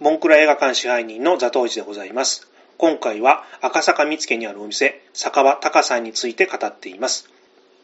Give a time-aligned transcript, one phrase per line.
[0.00, 2.48] モンクラ映画館支配人のザトウジでございます。
[2.78, 7.28] 今回は赤坂見附にあるお店、酒場タカさんについて語っています。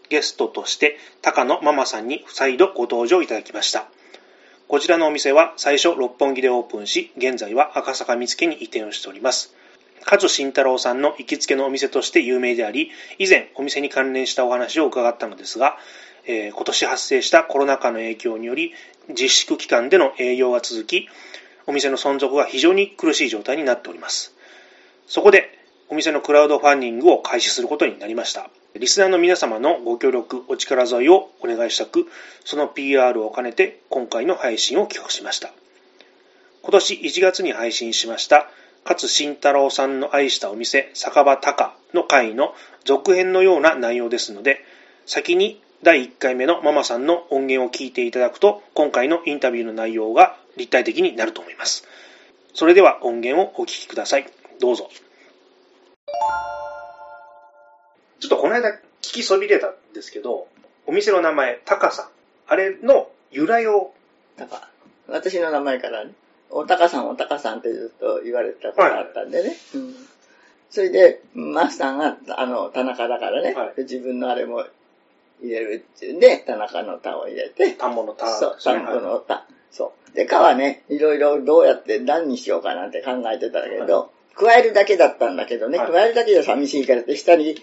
[0.08, 3.86] ゲストとして高野ママさんに再度ご登場いただきました。
[4.66, 9.54] こちらのお店は最初六本木でオープンし、現在は赤坂見附に移転をしております。
[10.10, 15.76] 勝慎太郎さんの行きつけのお店として有名であり、以前お店に関連したお話を伺ったのですが、
[16.24, 18.72] えー今年発生したコロナ禍の影響により、
[19.10, 21.10] 自粛期間での営業が続き、
[21.66, 24.34] お店の存続が非常に苦しい状態になっております。
[25.06, 25.56] そこで、
[25.88, 28.50] お店のクラウドファンディングを開始することになりました。
[28.74, 32.06] リスナーの皆様のご協力、お力添えをお願いしたく、
[32.44, 35.52] その PR を兼ねて今回の配信を企画しました。
[36.62, 38.50] 今年1月に配信しました、
[38.84, 44.64] 勝慎太郎さんの愛したお店、酒場高の回の続編のような内容ですので、
[45.06, 51.86] 先に第1回目のママさんの音源を聞いていただくと、今回のインタビューの内容が立体的になると思います。
[52.54, 54.26] それでは音源をお聞きください。
[54.58, 54.88] どうぞ。
[58.20, 60.48] ちょっとこの間聞きそびれたんですけど、
[60.86, 62.08] お店の名前、タカさん。
[62.48, 63.92] あれの由来を、
[64.38, 64.70] なんか、
[65.08, 66.12] 私の名前からね、
[66.48, 69.56] おたかさんおたかさんってずっと言われたことがあったんでね。
[69.74, 69.94] うん
[70.68, 74.66] それで、マスターが、あの、田中だからね、はいで自分のあれも
[75.42, 79.46] 入れるっていうんで、田中の田を入れて、田んぼの田そう、田んぼの田。
[79.70, 80.16] そう。
[80.16, 87.56] で、かはね、いろいろどうやって何にしようかなんて考えてたんだけど、加えるだけだったんだけどね、はい加えるだけじゃ寂しいからって、下に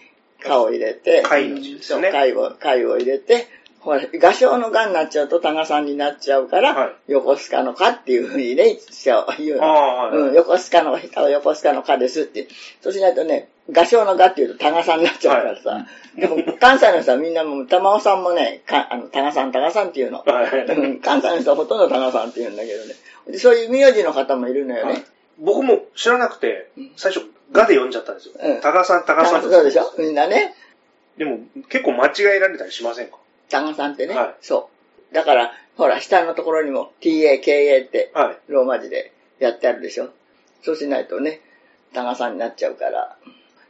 [0.44, 3.48] かを入れて、貝の字ですよね貝を、貝を入れて、
[3.80, 9.64] ほら、画商の画になっちゃうと多賀さんになっちゃうから、はい横須賀のかっていうふうにね、しちゃう言うの。
[9.64, 10.18] はい。
[10.18, 10.98] うん、横須賀の、
[11.30, 12.48] 横須賀のかですって。
[12.82, 15.88] そうしないとね、画商の画っていうと多賀さんになっちゃうからさ。
[16.18, 20.20] でも、関西の人はみんなもう、玉尾さんもね、かあの、多賀さん、多賀さんっていうの。
[20.20, 22.94] はいうん関西の人はほとんど多賀さんって言うんだけどね。
[23.28, 25.06] でそういう名字の方もいるのよね。
[25.40, 28.34] 僕も知らなくてうん、最初、ガで読んじゃったんですよ。
[28.40, 29.94] うんタカさん、タカさんってそうでしょ？
[29.98, 30.54] みんなね。
[31.18, 31.40] でも、
[31.70, 33.18] 結構間違えられたりしませんか？
[33.50, 34.14] 多賀さんってね。
[34.14, 34.70] はいそ
[35.12, 35.16] う。
[35.16, 38.38] だから、ほら、下のところにも TAKA ってはい。
[38.50, 40.10] ローマ字でやってあるでしょ。
[40.64, 41.42] そうしないとね、
[41.94, 43.16] 多賀さんになっちゃうから。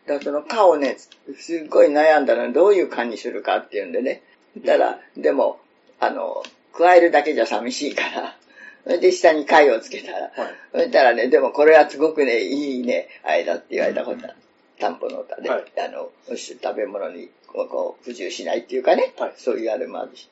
[0.06, 0.97] だからそのかをね、
[1.38, 4.22] すっごい悩んだのどういうかにするかっていうんでね。
[4.66, 5.59] だから、でも、
[6.00, 6.44] あの、
[6.74, 8.38] 加えるだけじゃ寂しいから。
[8.84, 10.19] それで下に貝をつけたら。
[10.19, 10.31] はい。
[10.74, 14.34] そしたらね、でもこれはすごくね、いいね、あれだって言われたことある。
[14.80, 20.30] 担保の歌で、はいあの、食べ物にこうこう不自由しないっていうかね、はいそういうあれもあるし。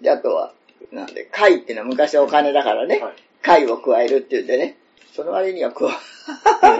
[0.00, 0.52] で、あとは、
[0.92, 3.12] なんで、貝っていうのは昔はお金だからね、はい
[3.42, 4.78] 貝を加えるって言ってね、
[5.14, 5.92] その割には加わ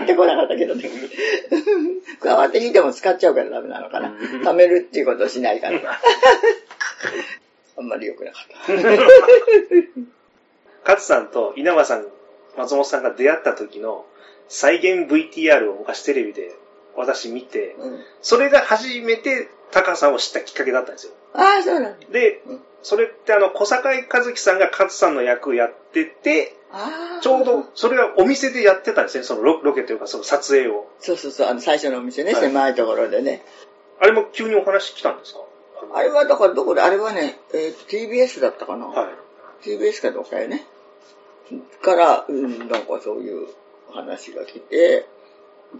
[0.03, 0.89] ってこなかったけどね。
[2.21, 4.09] 加わってきても使っちゃうからダメなのかな。
[4.09, 5.79] 貯めるっていうことをしないから。
[7.77, 8.73] あんまり良くなかった。
[10.83, 12.05] 勝さんと稲葉さん、
[12.57, 14.05] 松本さんが出会った時の
[14.49, 16.55] 再現 VTR を昔テレビで
[16.97, 21.13] 私見て、うん、それが初めてタカさんを知ったきっかけだったんですよ。
[21.35, 22.07] ああ、そうなんだ。
[22.11, 26.55] でうん、それってあの、小坂井和樹さんが勝さんの役をやってて。
[27.21, 30.87] ちょうど、それはお店でやってたんですね、そのロロケというか、その撮影を。
[30.99, 33.45] そうそうそう、あの最初のお店ね、はい狭いところでね。
[33.99, 35.39] あれも急にお話来たんですか？
[35.93, 39.67] あれはだからどこで、あれはね、えー TBS だったかな、はい。
[39.67, 40.65] TBS かどうかよね。
[41.81, 43.47] から、うん、なんかそういう
[43.93, 45.07] 話が来て、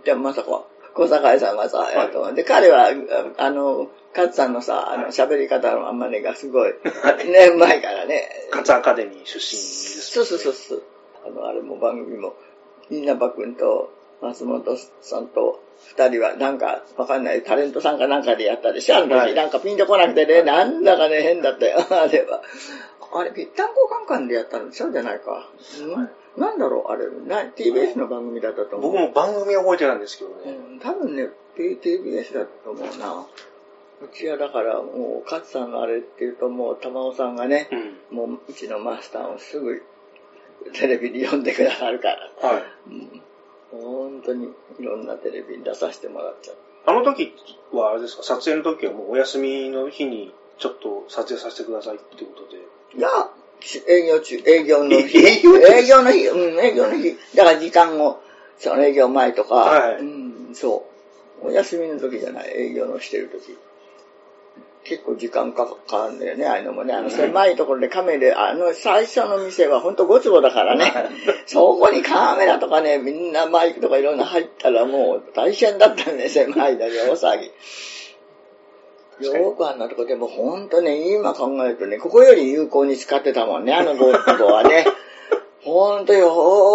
[0.06, 0.64] で、まさか、
[0.96, 8.30] 小坂井さんがさ、いえっとで、彼は、ああの、勝さんのさ、あの、喋り方のあんまねがすごい、ね、うまいからね。
[8.52, 10.12] 勝アカデミー出身です。
[10.12, 10.84] そうそうそうそう。
[11.28, 12.34] あの、あれも番組も、
[12.90, 13.92] 稲葉くんと
[14.22, 22.42] 松本さんと二人はなんかわかんないタレントさんかなんかでやったでしょあの時、はいなんかピンとこなくてね、なんだかね、変だったよ、あれは。
[23.14, 25.50] あれ、ぴったんこカンカンでやったのそうじゃないか。
[25.82, 26.10] うん？
[26.38, 28.92] なんだろう、あれ、な TBS の番組だったと思う。
[28.92, 30.52] 僕も番組は覚えてないんですけどね。
[30.52, 33.26] うん、多分ね、TBS だったと思うな。
[34.02, 37.70] うちはだからもう、勝さんのあれっていうともう、玉尾さんがね、
[38.12, 38.18] うん。
[38.18, 39.84] もううちのマスターをすぐ
[40.74, 42.50] テレビに呼んでくださるから。
[42.50, 42.64] はい。
[42.88, 43.22] うん
[43.72, 44.48] 本当に
[44.80, 46.58] いろんなテレビに出させてもらっちゃう。
[46.88, 47.34] あの時
[47.74, 52.58] はあれですか、撮影の時はもうお休みの日にちょっと撮影させてくださいってことで。
[52.98, 53.24] いや、し
[53.88, 55.18] 営業中、営業の日。
[55.18, 57.18] 営業中営業の日、うん、営業の日。
[57.36, 58.22] だから時間を、
[58.58, 60.04] その営業前とか、はいう
[60.52, 60.86] ん、そ
[61.42, 61.48] う。
[61.48, 63.58] お休みの時じゃない、営業のしてる時。
[64.86, 66.94] 結構時間かかるんだよね、ああいうのもね。
[66.94, 70.94] あの、狭いところでカメラ、あの、最初の店は本当5坪だからね。
[71.48, 77.52] そこにカメラとかね、みんなマイクとかいろんな入ったらもう大変だったね、狭いだけ大騒ぎ。
[79.20, 84.86] よくあんなとこでも本当ね、今考えるとね、ここより有効に使ってたもんね、あの5坪はね。
[85.64, 86.30] ほんとよ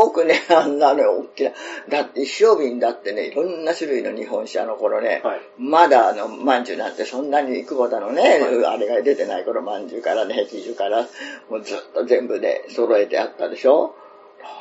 [0.08, 1.52] ーくね、あんなね、大きな。
[1.88, 11.02] だって一升瓶だってね、いろんな種類の日本酒あの頃ね、はいまだあの、まんじゅうなんてそんなに久保田のね、あれが出てない頃、まんじゅうからね、碧酒から、
[11.48, 13.94] もうずっと全部で揃えてあったでしょ？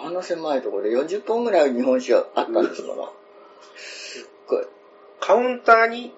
[0.06, 3.14] あの狭いところで40本ぐらい日本酒あったんですもの。
[3.78, 4.66] すっごい。
[5.20, 6.12] カウンターに、ん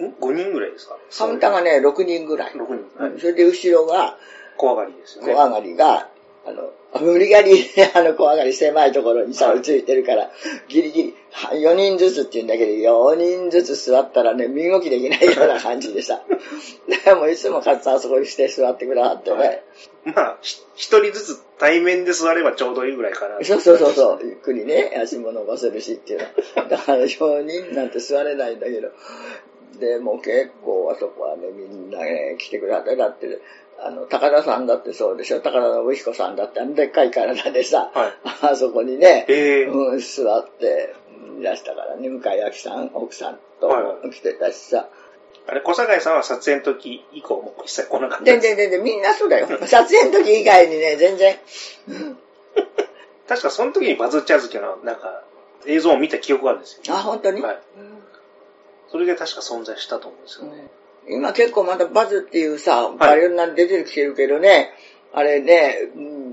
[0.00, 0.96] ?5 人ぐらいですか？
[1.16, 2.52] カウンターがね、6人ぐらい。
[2.52, 3.02] 6人。
[3.02, 3.20] はい。
[3.20, 4.18] それで後ろが、
[4.56, 5.34] 小上がりですよね。
[5.34, 6.08] 小上がりが、
[6.46, 7.52] あの、無理やり、
[7.94, 10.30] あの、小上がり狭いところに差をついてるから、
[10.68, 16.22] ギリギリ、は4人ずつって言うんだけど、4人ずつ座ったらね、身動きできないような感じでさ。
[17.04, 19.36] でもいつもかつあそこにして座ってくださってね。
[19.36, 19.62] はい
[20.04, 23.44] まあ、ひ一人ずつ対面で座ればちょうどいいぐらいかな。
[23.44, 26.20] そうそうそうそう、ゆっくりね、足も伸ばせるしっていう
[26.56, 26.68] の。
[26.68, 28.88] だから4人なんて座れないんだけど。
[29.78, 33.40] で、もう結構あそこはね、みんなね、来てくれて、だって、
[33.78, 38.12] あの、高田さんだってそうでしょ高田信彦さんだってあのでっかい体でさ、はい
[38.42, 40.94] あそこにね、ええうん、座って
[41.38, 44.88] いらしたからね、向井明さん、奥さんとはいはい来てたしさ。
[45.48, 48.24] あれ、小坂井さんは撮影の時以降も一切来なかった。
[48.24, 49.46] 全然全然、みんなそうだよ。
[49.66, 51.38] 撮影の時以外にね、全然。
[53.28, 55.22] 確かその時にバズっちゃう時の、なんか、
[55.66, 56.94] 映像を見た記憶があるんですよ。
[56.94, 57.58] あ、本当に、はい。
[58.90, 60.68] それで確か存在したと思うんですよね。
[61.08, 62.98] 今結構またバズっていうさ、い。
[62.98, 64.70] バイオリン出てきてるけどね、
[65.12, 66.26] あれね、うん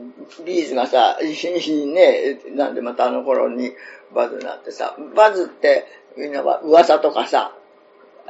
[0.46, 3.74] ビーズがさ、 ね、なんでまたあの頃に
[4.14, 5.86] バズになってさ、バズって
[6.16, 7.56] みんなは噂とかさ、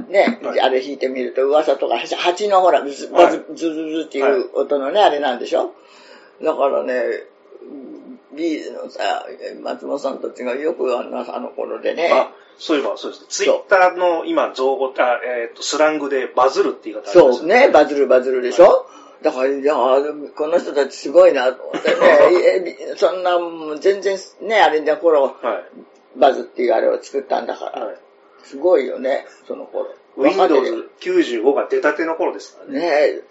[0.07, 0.61] ね、はい。
[0.61, 5.73] あれ弾いてみると噂とか、蜂のほら、ズバズ、ズズズっていう音のね、あれなんでしょ？
[6.41, 7.03] だからね、
[8.35, 9.25] ビーズのさ、
[9.61, 13.27] 松本さんたちがよくあのあの頃でね、あ、そういえばそうですね。
[13.29, 18.87] ツイッターの今、造語、あ、えっ、と、スラングでバズるって言い方ありますそうね、バズるバズるでしょ、
[19.21, 23.37] だから、いや、この人たちすごいなと思ってね、 えそんな、
[23.79, 25.63] 全然ね、あれだ頃、は
[26.15, 26.19] い。
[26.19, 27.97] バズっていうあれを作ったんだから、はい。
[28.43, 29.89] すごいよね、その頃。
[30.15, 32.79] Windows 95が出たての頃ですからね。
[32.79, 33.21] ね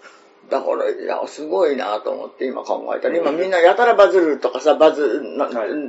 [0.49, 5.21] だから、いや、すごいなと思って今考えたら、今みんなやたらバズるとかさ、バズ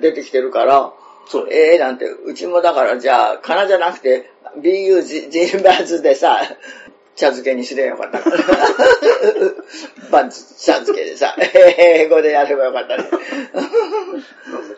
[0.00, 0.92] 出てきてるから、
[1.26, 1.48] そう。
[1.50, 4.30] ええなんて、うちもだからじゃあ、かなじゃなくて、
[4.60, 6.40] BU ジジンバズでさ、
[7.16, 8.36] 茶漬けにすればよかったから。
[10.10, 11.34] バズ茶漬けでさ、
[11.78, 13.04] 英語でやればよかったね。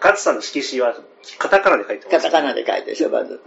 [0.01, 0.95] 勝さんの色紙は
[1.39, 2.17] カタカナで書いてます。
[2.17, 3.41] カタカナで書いてしょ、バズ。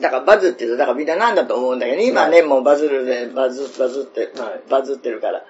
[0.00, 5.44] だからバズって言うと、だからみんななんだと思うんだけど、今ね、もうバズるで、バズ、バズって、はいバズってるから。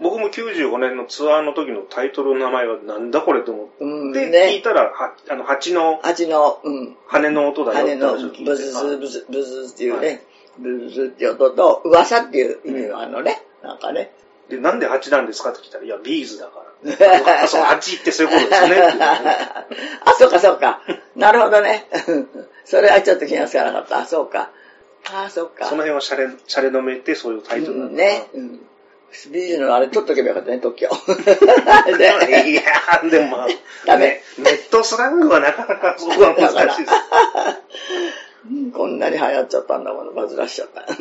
[0.00, 4.60] 僕も95年のツアーの時のタイトルの名前はなんだこれと思って、うん、で、聞いね。
[4.60, 8.30] たら、はあの、蜂の蜂の、うん、羽の音だよって羽の。
[8.44, 10.22] ブズズブズブズっていうはね、
[10.58, 14.10] ブズっていう音と、噂っていう意味のあのね、なんかね。
[14.48, 16.64] で、なんで蜂なんですかって聞いたら、いや、ビーズだから。
[17.44, 18.84] あそう、蜂ってそういうことですねね。
[20.04, 20.82] あ、そうかそうか。
[21.16, 21.86] なるほどね。
[22.64, 23.98] それはちょっと気がつかなかった。
[23.98, 24.50] あ、そうか。
[25.12, 25.66] あ、そうか。
[25.66, 28.26] その辺はシャレ、シャレのめってそういうタイトルなんだうんね。
[28.34, 28.60] うん。
[29.30, 30.86] ビーズのあれ取っとけばよかったね、特許。
[30.88, 33.48] いやー、でもまあ、
[33.86, 36.92] ダメねネットスラングはなかなかそこは難しいです。
[38.74, 40.86] こんなに流行っちゃったんだもん、バズらしちゃった。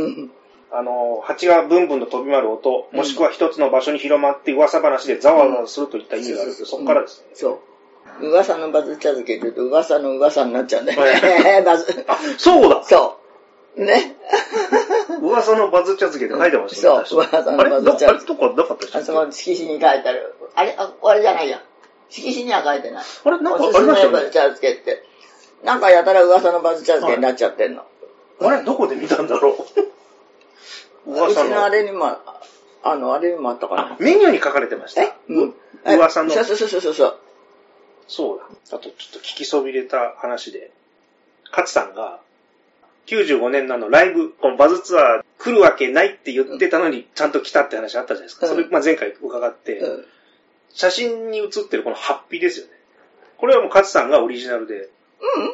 [0.75, 7.27] あの、蜂がブンブンと飛び回る音、もしくは一つの場所に広まって噂話でざわざわするといった意味があるけど、そこからですね。
[7.33, 7.59] そう。
[8.21, 11.61] 噂のバズ茶漬けって言うと噂の噂になっちゃうんだよね。
[11.65, 12.05] バズ。
[12.07, 13.17] あ、そうだそ
[13.75, 13.83] う。
[13.83, 14.15] ね。
[15.21, 17.05] 噂のバズ茶漬けって書いてましたね。
[17.05, 20.35] そう噂のバズ茶あれどあれとかなかったでしたあっけそこ色紙に書いてある。
[20.55, 21.61] あれ、あ、あれじゃないや。
[22.09, 23.03] 色紙には書いてない。
[23.25, 25.03] あれなんかありましたよねめバズ茶漬けって。
[25.63, 27.83] なんかやたら噂のバズ茶漬けになっちゃってんの。
[28.41, 29.55] あれどこで見たんだろう？
[31.11, 31.73] う噂ちのあの。
[31.73, 32.17] れにも、
[32.83, 35.03] あの、あれにもあったかあな。、メニューに書かれてました。
[35.03, 35.13] え？
[35.29, 35.55] うん。
[35.85, 37.17] 噂のそうそうそうそうそう。
[38.07, 38.77] そうだ。
[38.77, 40.71] あとちょっと聞きそびれた話で、
[41.51, 42.19] 勝さんが、
[43.07, 48.47] 95年のあのライブ、このバズツアー来るわけないって言ってたのに、ちゃんと来たって話あったじゃないですか。
[48.47, 50.05] うんそれ、まあ、前回伺って、うん
[50.73, 52.71] 写真に写ってるこのハッピーですよね。
[53.37, 54.89] これはもう勝さんがオリジナルで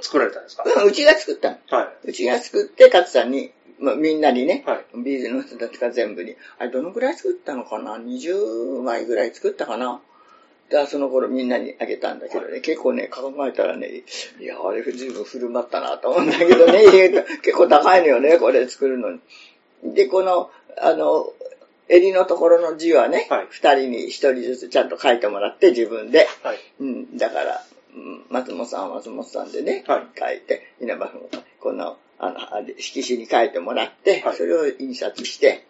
[0.01, 1.58] 作られたんですか、うん、うちが作ったの。
[1.70, 10.01] はうちが作って、勝さんに、まあ、みんなにね、はいビーズの人たちが全部に、あれどのくらい作ったのかな ?20 枚ぐらい作ったかな？
[10.69, 14.03] だからその頃みんなにあげたんだけどね、結構ね、考えたらね、
[14.39, 16.83] いや、あれ随分振る舞ったなと思うんだけどね、
[17.41, 19.19] 結構高いのよね、これ作るのに。
[19.83, 21.33] で、この、あの、
[21.88, 26.27] 襟のところの字はね、はい二、人に一人ずつちゃんと書いてもらって自分で。
[26.43, 26.47] い。
[26.47, 26.59] はい。
[26.79, 27.63] うん、だから、
[27.95, 35.65] うん松本さんは松本さんでね、はい書いて、稲葉君がこの、あの、あれ色紙に書いてもらって、はいそれを印刷して、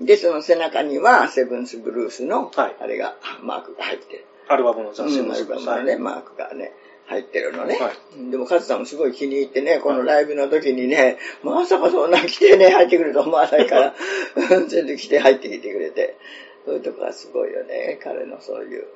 [0.00, 4.24] で、その背中には、セブンスブルースの、はいあれが、マークが入ってる。
[4.52, 6.72] アルバムの雑誌うん、のアルバムのね、マークがね、
[7.06, 7.76] 入ってるのね。
[7.78, 8.30] はい。
[8.30, 13.94] でも、カズさんもすごい気に入ってね、このライブの時にね、まさかそんな来てね、入ってくると思わないから、
[14.68, 16.16] 全然来て入ってきてくれて、
[16.64, 18.86] そういうとこがすごいよね、彼のそういう。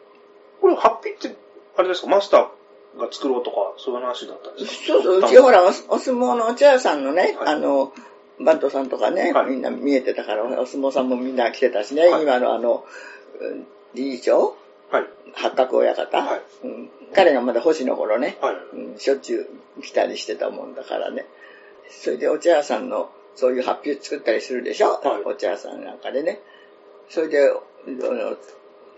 [0.60, 1.36] これ、ハッピーって、
[1.76, 4.92] あれですか、マスターが作ろうとか、そういう話だったんですか？
[4.92, 7.54] そうそう、うちほら、おお相撲のお茶屋さんのね、はい。
[7.54, 7.92] あの、
[8.38, 9.46] バントさんとかね、はい。
[9.50, 12.22] みんな見えてたから、お相撲さんもみんな来てたしね、はい。
[12.22, 12.84] 今のあの、
[13.40, 14.56] うん理事長
[14.90, 15.06] はい。
[15.34, 18.56] 八角親方、はいうん彼がまだ星の頃ね、はい。
[18.76, 21.26] うんしょっちゅう来たりしてたもんだからね。
[21.90, 26.40] それでお茶屋さんのそういう発表作ったりするでしょ、はいお茶屋さんなんかでね。
[27.08, 27.52] それで、あ
[27.86, 28.36] の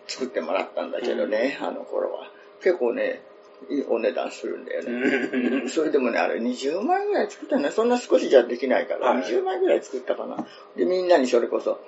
[0.07, 2.30] 作ってもらったんだけどね、あの頃は。
[2.62, 3.23] 結構ね、
[3.68, 4.90] いいお値段するんだよね。
[4.92, 10.47] うんそれでもね、あれ20枚ぐらい作ったんだそんな少しじゃできないから、はい20枚ぐらい作ったかな。
[10.76, 11.80] で、みんなにそれこそ、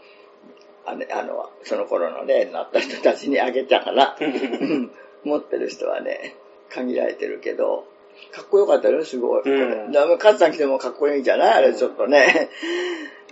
[0.86, 4.90] あの、あのその頃の例になった人たちにあげたから、 うん
[5.24, 6.34] 持ってる人はね、
[6.70, 7.84] 限られてるけど、
[8.32, 9.42] かっこよかったよ、すごい。
[9.44, 11.52] うんカズさん来てもかっこいいんじゃない？
[11.54, 12.48] あれちょっとね。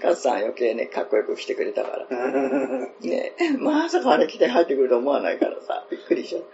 [0.00, 2.06] カズさん余計ね、かっこよく来てくれたから。
[3.00, 6.44] ねまさかあれ着て入ってくると思わないからさ、びっくりしちゃう。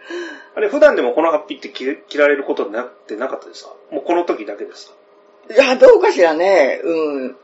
[0.55, 3.75] あれ、普段でもこのハッピーって着着られることになってなかったですか？
[3.91, 4.95] もうこの時だけです
[5.49, 5.55] か？
[5.55, 6.81] いや、どうかしらね。
[6.83, 7.37] うん。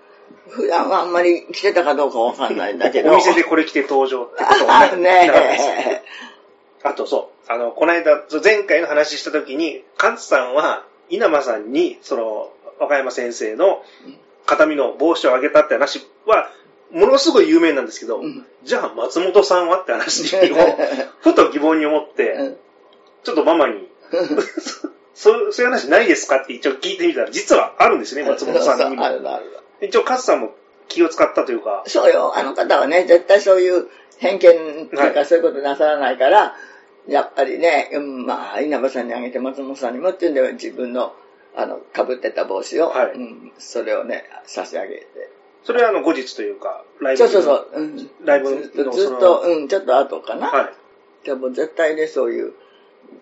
[0.49, 3.13] 普段はあんまり着てたかどうかわかんないんだけど。
[3.13, 5.03] お店でこれ着て登場ってことはあね。
[5.29, 6.03] ね
[6.83, 13.83] あとそう、あの、この間、前回の話した時に、カツさんは、稲葉さんに、その、若山先生の
[14.47, 16.51] 形見の帽子をあげたって話は、
[16.91, 20.57] ものすごい有名なんですけど、うんじゃあ松本さんはって話を、
[21.21, 22.57] ふと疑問に思って、うん
[23.23, 23.87] ちょっとママに、
[25.15, 29.11] そうそういう話ないですかって一応聞いてみたら、実はあるんですね、松本さんにもあ。
[29.11, 30.55] るある一応、カツさんも
[30.89, 32.37] 気を使ったというか、そうよ。
[32.37, 36.55] あの方はね、絶対そういう偏見っていうはかそういうことなさらないから、
[37.09, 41.15] やっぱりね、うんまあ、稲葉さんにあげて松本さんにもっていうんで、自分の、
[41.57, 45.31] あの、被ってた帽子を、はいうん、それをね、差し上げて。
[45.65, 47.69] それはあの後日というか、ライブそうそうそう。
[47.75, 50.49] うん、ライブずっと、のずっと、うん、ちょっと後かな。
[50.49, 50.71] は
[51.25, 51.27] い。
[51.27, 52.53] でも絶対ね、そういう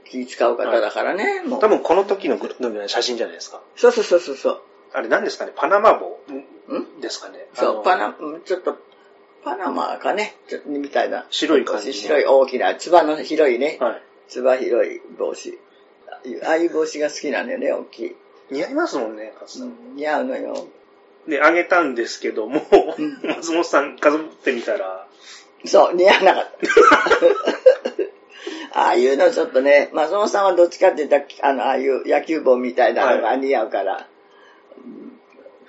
[0.05, 1.61] 気使う方だからね、もう。
[1.61, 3.61] 多分この時のグループの写真じゃないですか。
[3.77, 4.61] そうそうそうそうそう。
[4.93, 5.53] あれ何ですかね？
[5.55, 6.21] パナマ帽？
[6.33, 7.01] ん？
[7.01, 7.47] ですかね？
[7.55, 8.77] そう、パナ、うんちょっと、
[9.45, 11.27] パナマかね、ちょっとみたいな。
[11.31, 14.03] 白い感じの白い大きな、つばの広いね、はい。
[14.29, 15.59] つば広い帽子。
[16.45, 18.17] ああいう帽子が好きなんだよね、大きい。
[18.51, 19.69] 似合いますもんね、カツさん。
[19.69, 20.67] うん似合うのよ。
[21.27, 22.63] で、あげたんですけども、
[22.99, 25.07] うん 松本さん数ってみたら、
[25.65, 26.45] そう、似合わなかっ
[28.73, 28.79] た。
[28.81, 34.05] ああいうのちょっとね、松本さんはどっちかって言ったら、あの、ああいう野球帽みたいなのが似合うから、うん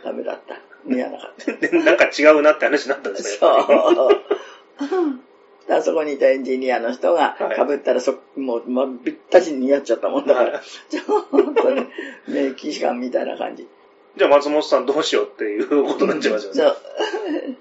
[0.04, 0.56] ダメだった。
[0.86, 1.52] 似合わなかった。
[1.54, 3.38] で なんか違うなって話になったんですね。
[3.40, 3.96] そうやっぱり。
[5.70, 11.88] だからそこにいたエンジニアの人がはい被ったらそ、もう、もうぴったしに似合っちゃったもんだから、はい ちょっとね、
[12.28, 13.68] ね、騎士官みたいな感じ。
[14.18, 16.62] じゃあ松本さんどうしようっていうことになっちゃいますよね。
[16.62, 16.78] そう。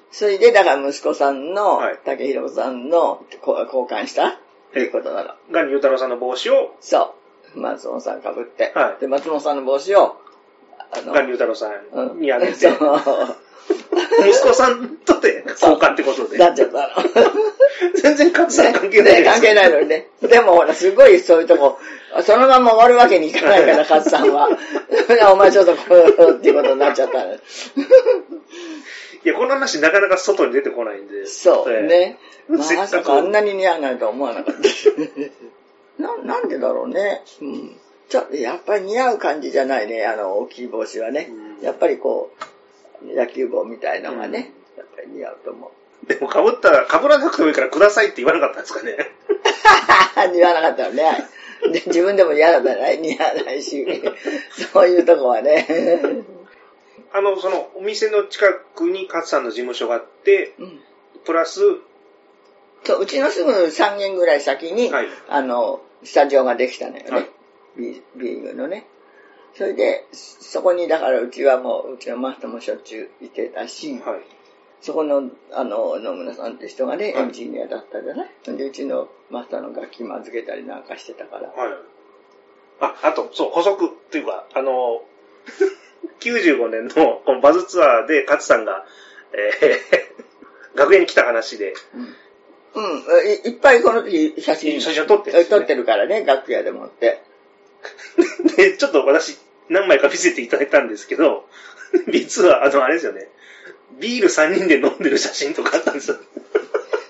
[0.11, 4.29] それで、だから息子さんのはい、竹弘さんのこ交換した？
[4.29, 5.35] っていうことなの。
[5.51, 7.15] ガン・ユータロウさんの帽子を、そ
[7.55, 7.61] う。
[7.61, 8.73] 松本さん被って。
[8.75, 10.17] はいで、松本さんの帽子を、
[10.93, 12.75] あのガン・ユータロウさんにあげて、そう。
[14.21, 16.39] 息子さんとで交換ってことで。
[16.39, 16.89] なっちゃったの。
[18.03, 18.63] 全然関係
[19.03, 20.09] ないね関係ないのにね。
[20.23, 21.79] でもほら、すごいそういうとこ、
[22.23, 24.49] そのまま終わるわけにいかないから、カズさんは。
[25.33, 27.35] お前ちょっとこう、っていうことになっちゃったの。
[27.35, 27.39] い
[29.25, 31.27] や、この話なかなか外に出てこないんで。
[31.27, 32.19] そう、ええね。
[32.49, 36.03] まさかあんなに似合わないとは思わなかった。
[36.03, 37.23] な、なんでだろうね。
[37.43, 37.77] うん。
[38.09, 41.29] ちょっと、やっぱり似合う感じじゃないね、あの、大きい帽子はね。
[41.31, 42.33] うんやっぱりこ
[43.03, 45.73] う、野球帽みたいのがね、やっぱり似合うと思
[46.05, 46.07] う。
[46.07, 48.97] でも被ったら、被らなくてもいいからくださいって言わなかったんですかね。
[50.33, 51.29] 似合わなかったよね。
[51.73, 53.85] で自分でも嫌だったら似合わないし、
[54.73, 55.67] そういうとこはね。
[57.13, 60.81] あの、その、お店の近くに勝さんの事務所があって、うん
[61.25, 61.61] プラス、
[62.85, 67.11] そううちのすぐ3軒ぐらい先に、はいあの、スタジオができたのよね。
[67.11, 67.38] はい
[67.79, 68.87] ビビーグのね。
[69.55, 74.21] それで、そこに、だからうちはもう、うちのマスターもしょっちゅういてたし、はい。
[74.81, 81.49] そこの、あの、野村さんって人がね、エンジニアだったじゃないで、うちのマスターの楽器も預けたりなんかしてたから。
[81.49, 81.73] はい。
[82.81, 85.03] あ、あと、そう、補足っていうか、あの、
[86.21, 88.85] 95年のこのバズツアーで勝さんが、
[89.33, 91.75] えー、学園に来た話で、
[92.75, 92.85] うん、
[93.47, 97.23] いいっぱいこの時写真、写真撮ってね撮ってるからね、楽屋でもって。
[98.57, 101.47] で、ちょっと私、何枚か見せていただいたんですけど、
[102.09, 103.29] 実は、あの、あれですよね、
[103.93, 106.17] ビール3人で飲んでる写真とかあったんですよ。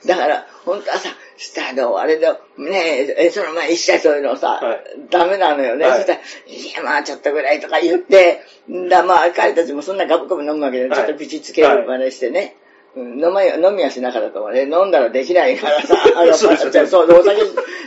[0.07, 5.87] だから、本当はさ、スターの、あれで、ねえ、その前一切そういうのさ、はいダメなのよね。
[5.87, 8.43] はいそしたら、いや、まあちょっとぐらいとか言って、
[8.89, 12.57] だまあ彼たちもそんなガブガブ飲むわけで、はいちょっと口つける真似してね。
[12.63, 14.63] うん飲ま飲みはしなかったと思うね。
[14.63, 17.43] 飲んだらできないからさ、あ のそうですよねじゃあそう、お酒、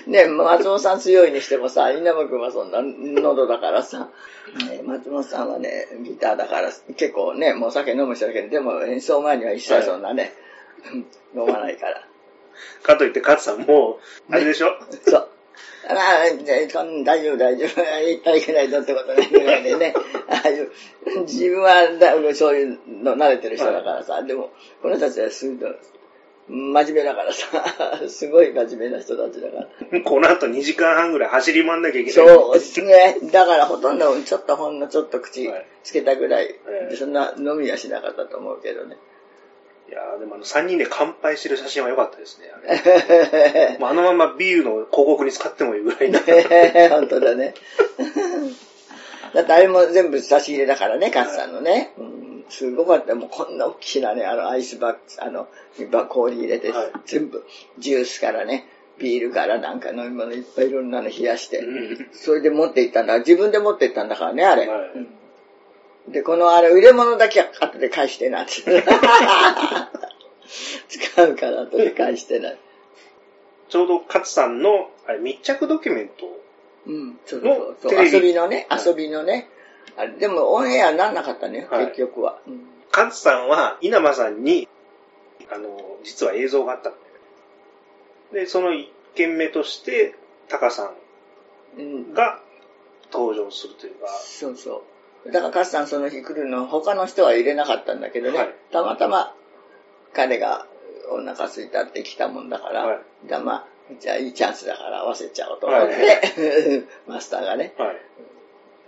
[0.08, 4.10] ね、松本さん強いにしてもさ、稲葉君はそんな喉だからさ、
[4.70, 10.34] ね松本さんはね、ギターだから結構ね、もうお酒飲む人だけど、でも演奏前には一切そんなね、
[11.36, 12.04] 飲まないから。
[12.84, 14.78] かといって、勝さんもう、あれでしょ、
[15.08, 15.28] そう。
[15.88, 17.82] まあ、あ大丈夫、大丈夫。
[18.06, 19.94] 言ったらいけないぞってことね、ぐらいでね。
[21.26, 25.72] 自分はだそういうの慣れてる人だからさ、でも、この人たちはすごい、
[26.48, 27.64] 真面目だからさ、
[28.08, 30.02] すごい真面目な人たちだから。
[30.02, 32.28] この後2時間半ぐらい走り回んなきゃいけない。
[32.28, 33.18] そうですね。
[33.32, 38.98] だからほとんど、ちょっとほんのちょっと口はいつけたぐらい、ええそんな飲みはしなかったと思うけどね。
[39.92, 42.46] いやーでもあの3人で乾杯してる写真は良かったですね。
[42.50, 46.20] あれ もうあのままビールの広告に使ってもいいぐらいな。
[46.96, 47.54] 本当だね。
[49.36, 51.92] だってあれも全部差し入れだからね、カツさんのね。
[51.98, 53.16] うん、すごかった。
[53.16, 55.50] もうこんな大きなね、あのアイスバッグ、あの、
[55.90, 57.46] ば氷入れて、はい全部、
[57.78, 63.20] ジュースからね、ビールからなんか飲み物いっぱいいろんなの冷やして、うんそれで持って行ったんだ。
[63.20, 64.68] 自分で持って行ったんだからね、あれ。
[64.68, 65.21] はいうん
[66.08, 68.52] で、このあれ、入れ物だけは後で返してなって。
[70.90, 72.54] 使うから後で返してな。
[73.70, 76.42] ちょうど勝さんのあれ密着ドキュメント
[76.88, 78.06] うん、そうそうそう。
[78.06, 79.48] 遊びのね、はい遊びのね。
[79.96, 82.40] あれでもオンエアなんなかったね、はい結局は。
[82.48, 84.68] うん勝さんは稲葉さんに、
[85.50, 86.92] あの、実は映像があった
[88.34, 90.16] で、その1件目として、
[90.50, 90.94] タカさ
[91.78, 92.42] うんんが
[93.14, 94.84] 登場するというか、そうそう。
[95.28, 98.56] だから、カスさんその日来るの、他の人は入れなかったんだけどね、はい。
[98.72, 99.36] たまたま
[100.14, 100.66] 彼が
[101.12, 102.94] お腹空いたって来たもんだから、は
[103.26, 103.28] い。
[103.28, 103.66] だまあ、
[104.00, 107.98] じゃあいいチャンスだから合わせちゃおうと思って、 マスターがね、はい。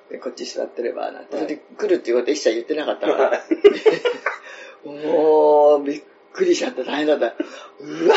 [0.10, 4.88] でこっち座ってればなんて、はいそれで来るっていうこと一切言ってなかったから、はい。
[5.08, 7.28] もう、びっくりしちゃって大変だった。
[7.28, 8.16] うわ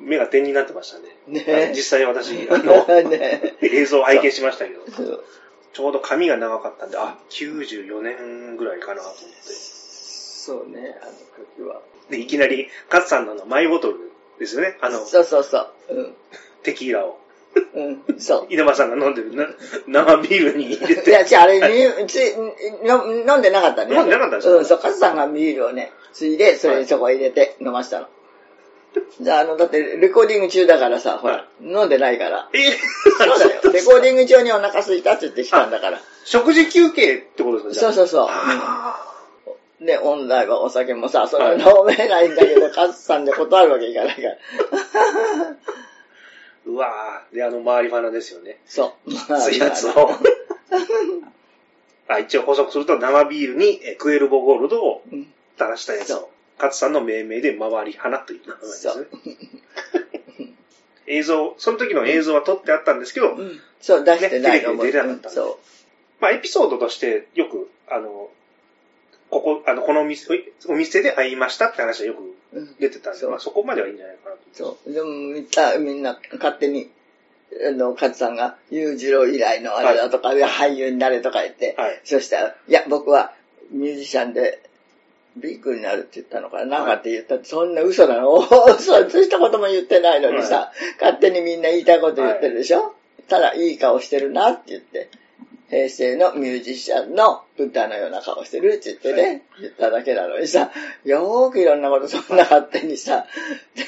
[0.00, 1.44] 目が点になってましたね。
[1.44, 4.82] ね実際私、 あの、ね映像を拝見しましたけど、
[5.72, 9.26] ちょうど髪が長かったんで、あ、94年ぐらいかなと思って。
[9.52, 11.12] そうね、あの
[11.56, 11.80] 時は。
[12.08, 14.76] で、いきなり、勝さんのマイボトルですよね。
[14.80, 15.68] あの、そうそうそう。
[15.90, 16.14] うん。
[16.62, 17.18] テキーラを。
[17.74, 18.46] うん、そう。
[18.50, 19.48] 稲葉さんが飲んでるな
[19.86, 21.10] 生ビールに入れて。
[21.10, 21.60] いや、じゃああれ、
[22.02, 23.94] につ飲んでなかったね。
[23.94, 28.08] 飲んでなかったんですかうん、そう、カズさんがビールをね、ついで、それにそこ入れて飲ましたの。
[29.20, 32.48] じゃあ、あの、だって、レコーディング中だからさ、ほら、飲んでないから。
[32.52, 32.58] え
[33.18, 33.60] そうだよ。
[33.72, 36.00] レコーディング中にお腹空いたって言って来たんだから。
[36.24, 37.92] 食事休憩ってことですか？
[37.92, 38.26] そうそうそう。
[38.28, 39.06] あ
[39.80, 44.28] で、本来はお酒もさ、それは飲めないんだけど、カズさんで断るわけいかないから。
[44.28, 44.36] ー
[46.66, 48.58] うわーで、あの、周りファナですよね。
[48.66, 49.10] そう。
[49.14, 50.10] つやつを。
[52.08, 56.29] あ一応補足すると、生ビールにえクエルボゴールドをうん垂らしたやつを、
[56.60, 60.50] 勝さんの命名で回り花という名前ですそねう。
[61.12, 64.58] 映像、その時の映像は撮ってあったんですけど、うんそう、出してない。
[64.58, 65.58] ねテレビで出れなかったんでそ
[66.20, 68.30] まあ、エピソードとしてよく、あの、
[69.30, 70.28] ここ、あの、このお店、
[70.68, 72.60] お店で会いましたって話はよくう。
[72.60, 74.42] うん出てたんで、そうまあ、そこまではいいんじゃないかなと。
[74.52, 74.92] そう。
[74.92, 76.90] でも、みんな、みんな勝手に、
[77.66, 83.32] あの、勝さんが、裕次郎以来のあれだとか、俳優になれとか言って、はいそしたら、いや、僕は
[83.70, 84.60] ミュージシャンで、
[85.36, 88.34] ビッグになるって言ったのかな、なんかって言ったって、そんな嘘なの？
[88.40, 92.94] 嘘、そうしたことも言ってないのにさ、は勝手にみんな言いたいこと言ってるでしょ、
[93.28, 95.08] ただ、いい顔してるなって言って、
[95.70, 100.72] 平成のミュージシャンのブッダのような顔してるって言ってね、言っただけなのにさ、
[101.04, 103.26] よーくいろんなことそんな勝手にさ、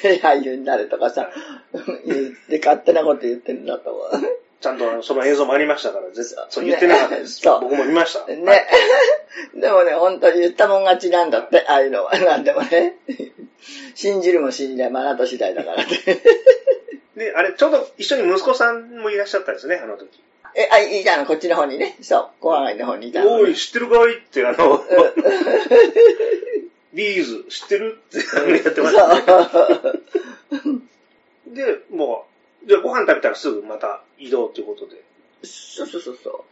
[0.02, 1.32] で俳優になれとかさ、
[2.06, 4.41] 言って勝手なこと言ってるんだと思う。
[4.62, 7.44] ちゃんとその映像もありましたから、絶対そう言ってなかったです。
[7.44, 8.20] ね僕も見ました。
[8.20, 8.66] はいね。
[9.60, 12.16] でもね、本当に言ったもん勝ちなんだって、ああいうのは。
[12.16, 12.96] なんでもね。
[13.96, 16.18] 信じるも信じない、まああなた次第だからって。
[17.16, 20.08] で、あれ、ちょうど一緒に息子さんもいらっしゃったんですね、あの時。
[20.54, 21.96] え、あ、いいじゃん、こっちの方にね。
[22.00, 24.18] そう、小上がりの方にいたの、おい、知ってるかい？
[24.18, 24.84] って、あの、
[26.94, 27.98] ビーズ知ってる？
[28.06, 28.18] って
[28.64, 29.22] やってましたね。
[31.48, 32.26] で、も
[32.64, 35.02] う、じゃあご飯食べたらすぐまた移動ということで。
[35.44, 36.44] そうそうそうそ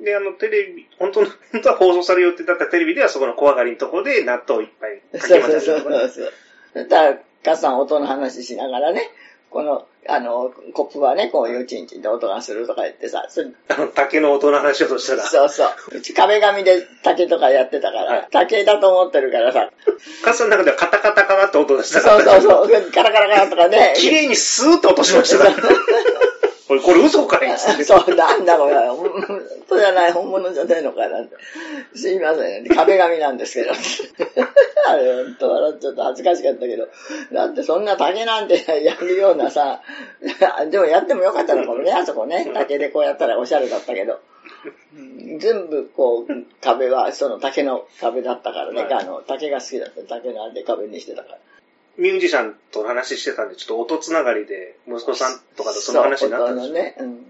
[0.00, 0.04] う。
[0.04, 5.80] で、あの、テレビ、本当の、本当は放送される予定だったテレビではそこの小上がりのところで納豆いっぱいかそうそうそう。
[5.80, 6.32] そう。
[6.74, 9.10] そしたら、母さん音の話しながらね、
[9.50, 15.96] この、あの、コップはね、こういうチンチンで音がするとか言ってさ、それあの、竹の音の話をとしたら、そうそう。
[15.96, 19.70] うち壁紙で竹とかやってたから、はい竹だと思ってるからさ、
[20.22, 23.94] カスの中ではカタカタカタって音がしたそうから、そうそう、カラカラカラとかね。
[23.96, 25.56] 綺麗にスーッと落としましたから。
[26.68, 27.50] これ、これ嘘かい？
[27.50, 27.84] っつって。
[27.84, 28.76] そう、なんだこれ。
[28.90, 29.10] 本
[29.66, 31.36] 当じゃない、本物じゃないのかなって。
[31.94, 32.68] すいません。
[32.68, 33.70] 壁紙なんですけど。
[34.86, 36.88] あれ、本当笑っちゃって恥ずかしかったけど。
[37.32, 39.80] だってそんな竹なんてやるようなさ、
[40.70, 42.50] でもやってもよかったのかもね、あそこね。
[42.52, 44.20] 竹でこうやったらおしゃれだったけど。
[44.94, 48.82] うん全部こう、壁はその竹の壁だったからね。
[48.82, 50.02] はいあの、竹が好きだった。
[50.16, 51.38] 竹のあれで壁にしてたから。
[51.98, 56.74] ミュージシャンと話してたんで、ちょっと音つながりで、息子さんとかとその話になったんですよ。
[56.74, 57.26] ね、うん。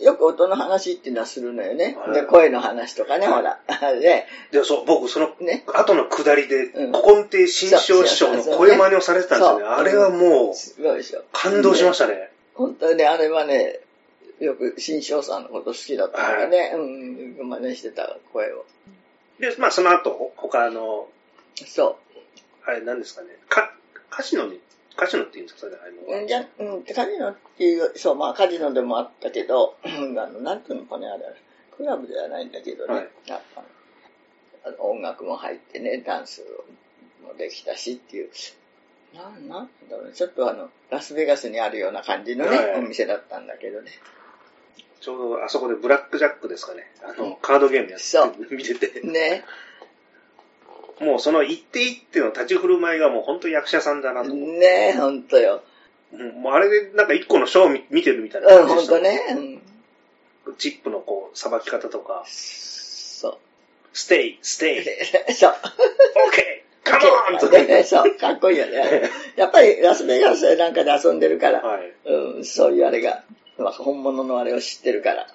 [0.00, 1.96] よく音の話っていうのはするのよね。
[1.96, 3.60] はいで、声の話とかね、はいほら。
[4.00, 5.62] で、で、そう、僕、その、ね。
[5.68, 9.64] 後の下りで、うん古今亭新章師匠の声真似をされてたんですよね。
[9.66, 11.22] あれはもう、すごいでしょ。
[11.32, 12.30] 感動しましたね。
[12.54, 13.80] 本当にね、あれはね、
[14.40, 18.64] よく新章さんのこと好きだったからね、うん、真似してた声を。
[19.38, 21.08] で、まあ、その後、他の、
[21.66, 21.98] そ
[22.66, 23.74] あれ、何ですかね、か、
[24.10, 24.60] カジノに、
[24.96, 25.70] カジノって言うんですか？
[25.70, 26.12] ね、あう。
[26.12, 31.24] の、うんじゃ、うん、カジノっていう、そう、まあカジノでもあったけど、あの、なんていうのかね、あれ、
[31.76, 33.08] クラブではないんだけどね、はい。
[33.30, 33.40] あ
[34.66, 36.42] あの音楽も入ってね、ダンス
[37.22, 38.30] もできたしっていう、
[39.14, 42.78] なん、なんだろうね、ちょっとあの、ラスベガスにあるような感じのね、はい。
[42.78, 43.90] お店だったんだけどね。
[45.00, 47.30] ちょうどあそこでブラックジャックですかね、あうん。
[47.30, 48.00] の、カードゲームやっ
[48.48, 49.44] て、見てて、ね。
[51.00, 54.92] もうその一手一手の立ち振る舞いがもう本当役者さんだなと思って。
[54.92, 55.62] ねほんとよ。
[56.12, 59.20] うんもうあれでなんか一個のショーを見見てるみたいな感じでしたとね。
[59.30, 60.54] うん。
[60.58, 63.38] チップのこう、さばき方とか、そう。
[63.92, 64.84] stay、stay、
[65.34, 65.50] そう。
[65.50, 67.64] OK、come on とね。
[67.64, 69.10] ねそう、かっこいいよね。
[69.36, 71.92] やっぱりラスベガスなんかで遊んでるから、はい。
[72.04, 73.24] うん、そういうあれが、
[73.56, 75.28] まあ本物のあれを知ってるから。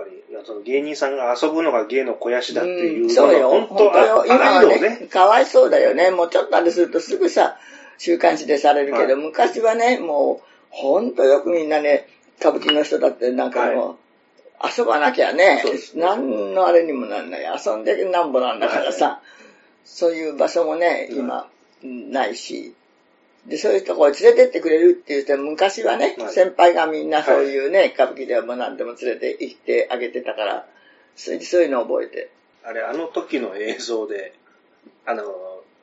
[0.00, 3.50] やっぱり、いやその芸人さんが遊ぶのが芸の肥やしだっていうのが、んそうよ。
[3.50, 4.24] 本本当よ。
[4.26, 6.10] 今はああいうのをね、かわいそうだよね。
[6.10, 7.58] もうちょっとあれするとすぐさ、
[7.98, 12.08] 週刊誌でされるけど、はい昔はね、もう、ほんとよくみんなね、
[12.38, 13.96] 歌舞伎の人だってなんかもう、
[14.78, 17.40] 遊ばなきゃね何のあれにもなんない。
[17.42, 19.20] 遊んでなんぼなんだからさ、
[19.84, 21.48] そういう場所もね、うん今、
[21.82, 22.74] ないし、
[23.50, 30.66] で、そういうところ連れてってくれるって言って、昔はね、はい先輩がみんなそういうね、歌舞伎ではもう何でも連れて行ってあげてたから、
[31.16, 32.30] そういうのを覚えて。
[32.64, 34.34] あれ、あの時の映像で、
[35.04, 35.24] あの、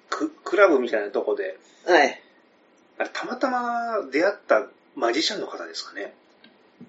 [0.09, 2.21] ククラブみたいなとこで、はい。
[2.99, 6.13] あれ、たまたま出会ったマジシャンの方ですかね。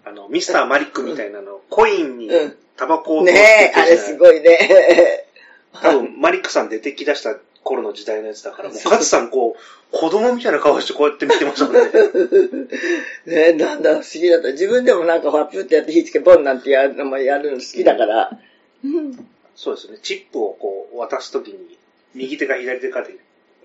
[0.05, 4.17] あの、ミスターマリックみたいなの、コインにうんタバコをねえ、あれすい。
[4.17, 5.27] ごいね。
[5.73, 7.37] 多分、マリックさん出てき出した
[7.69, 11.91] 頃の時代のやつだから、もう、さんこう、子供みたいな顔してこうやって見てましたもんね。
[13.53, 14.53] ねなんだ、不思議だった。
[14.53, 18.31] 自分でもなんかファップってやって火つけポンなんてやるのもやるの好きだから。
[19.55, 19.99] そうですね。
[20.03, 21.79] チップをこう、渡すときに、
[22.15, 23.15] 右手か左手かで、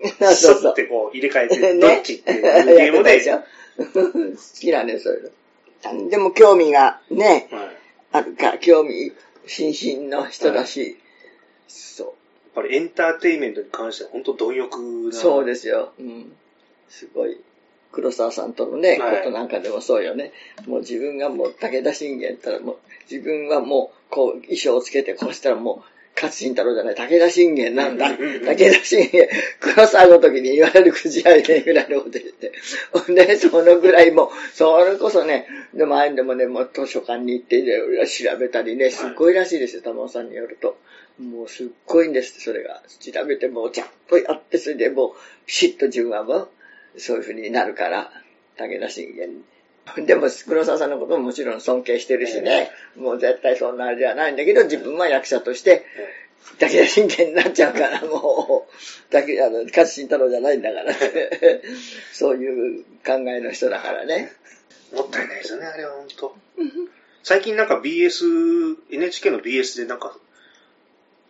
[0.20, 3.42] そうスそうッてこう、入れ替えて、 ねどっちっていうゲームで、でしょ？
[3.78, 5.32] 好きだね、そういう
[5.94, 6.08] の。
[6.08, 7.68] でも興味がね、はい
[8.12, 9.12] あるか、興味
[9.48, 10.96] 津々の人だし、
[11.66, 12.14] そやっ
[12.54, 15.08] ぱりエンターテインメントに関しては本当貪欲う。
[15.08, 15.12] な。
[15.12, 15.92] そうですよ。
[15.98, 16.32] うん。
[16.88, 17.38] すごい。
[17.92, 20.32] 黒沢さんとのね、はいことなんかでもそうよね。
[20.66, 22.76] もう自分がもう武田信玄ったらもう、
[23.10, 28.10] 自分はもう、こう、衣装をつけてこうしたらもう、勝新太郎じゃない、武田信玄なんだ。
[28.10, 29.28] 武田信玄、
[29.60, 32.52] 黒沢の時に言われるくじ合いねぐらいのこと言って。
[32.92, 40.76] ほんで、そのぐらいもう、それこそね、でもあれでもね、もう図書館に行っていろいろ調べたりね、すっごいらしいですよ、玉尾さんによると。
[41.18, 42.82] もうすっごいんです、それが。
[43.00, 45.12] 調べてもうちゃんとやって、それでもう、
[45.46, 46.50] ピシッと自分はもう、
[46.96, 48.10] そういう風になるから、
[48.56, 49.44] 武田信玄に。
[50.06, 55.84] でも、黒沢さんのことももちろん尊敬してるしね、もう絶対そんなあれじゃないんだけど、自分は役者として、
[56.58, 60.94] 武田信玄になっちゃうから、もう、だけ、あの、勝新太郎じゃないんだから、
[62.12, 64.32] そういう考えの人だからね。
[64.92, 66.36] もったいないですよね、あれは本当。
[67.22, 70.16] 最近なんか BS、NHK の BS でなんか、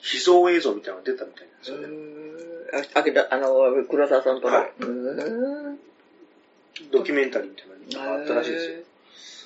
[0.05, 2.88] 秘蔵映像みたいなのが出たみたいなんですよね。
[2.95, 4.57] あ、けど、あの、黒沢さんとの。
[4.57, 4.73] はい
[6.90, 8.73] ドキュメンタリーみたいなのがあったらしいですよ。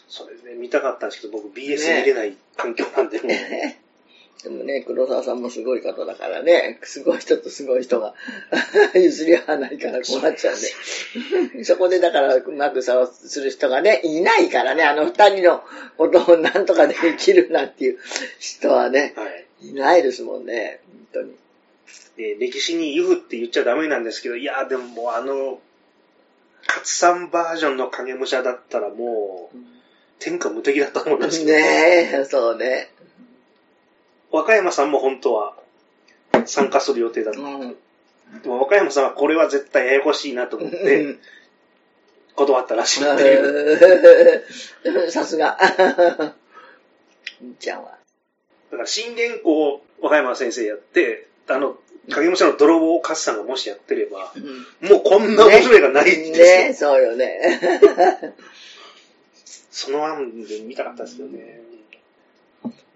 [0.08, 8.14] それで見たかったんですけど、僕 BS 見れない環境なんで、も うでもね、黒沢さんもすごい方だからね、すごい人とすごい人が
[8.94, 11.64] 譲り合わないからこうなっちゃうんで。
[11.64, 15.62] そこでだからうまく差をする人がね、いないからね、あの二人の
[15.98, 17.98] ことをなんとかできるなっていう
[18.38, 19.47] 人はね、はい。
[19.60, 21.34] いないですもんね、本当に。
[22.16, 25.60] で歴史にユフって言っちゃダメなんですけど、いや、でももうあの、
[26.66, 29.56] 勝さんバージョンの影武者だったらもう、
[30.18, 32.90] 天下無敵だと思うんですけど、ねえ、そうね。
[34.30, 35.54] 和歌山さんも本当は
[36.44, 37.40] 参加する予定だった。
[37.40, 37.76] うん。
[38.42, 41.16] でも和歌山さんはこれは絶対ややこしいなと思って
[42.34, 45.10] 断ったらしいっていう。
[45.10, 45.58] さすが。
[47.58, 47.97] ちゃんは。
[48.70, 51.76] だから新元号を和歌山先生やって、あの、
[52.10, 54.32] 影武者の泥棒を勝さんがもしやってれば、
[54.80, 56.94] もうこんな面白いがないんですよ。
[56.94, 57.60] ねそうよね。
[59.70, 61.60] その案で見たかったですよね。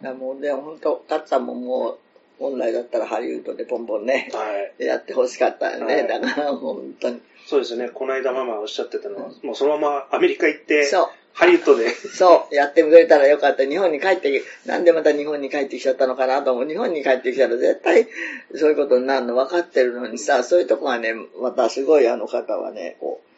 [0.03, 1.99] いやもうね、ほんと、タッツさんももう、
[2.39, 4.41] 本来だったらハリウッドでポンポンね、は
[4.81, 4.85] い。
[4.85, 5.95] やってほしかったよね。
[5.95, 7.21] はいだから、本当に。
[7.47, 7.89] そうですね。
[7.89, 11.09] この間ママおっしゃってたのは、もうそのままアメリカ行って、そう。
[11.35, 13.65] ハリウッドで、そう、やってくれたらよかった。
[13.65, 16.69] 日本に帰ってき、なんでまた日本に帰ってきちゃったのかなと思う。
[16.69, 18.07] 日本に帰ってきたら絶対
[18.55, 23.33] そういうことになるの分かってるのにさ、そういうとこがね、またすごいあの方はね、こう、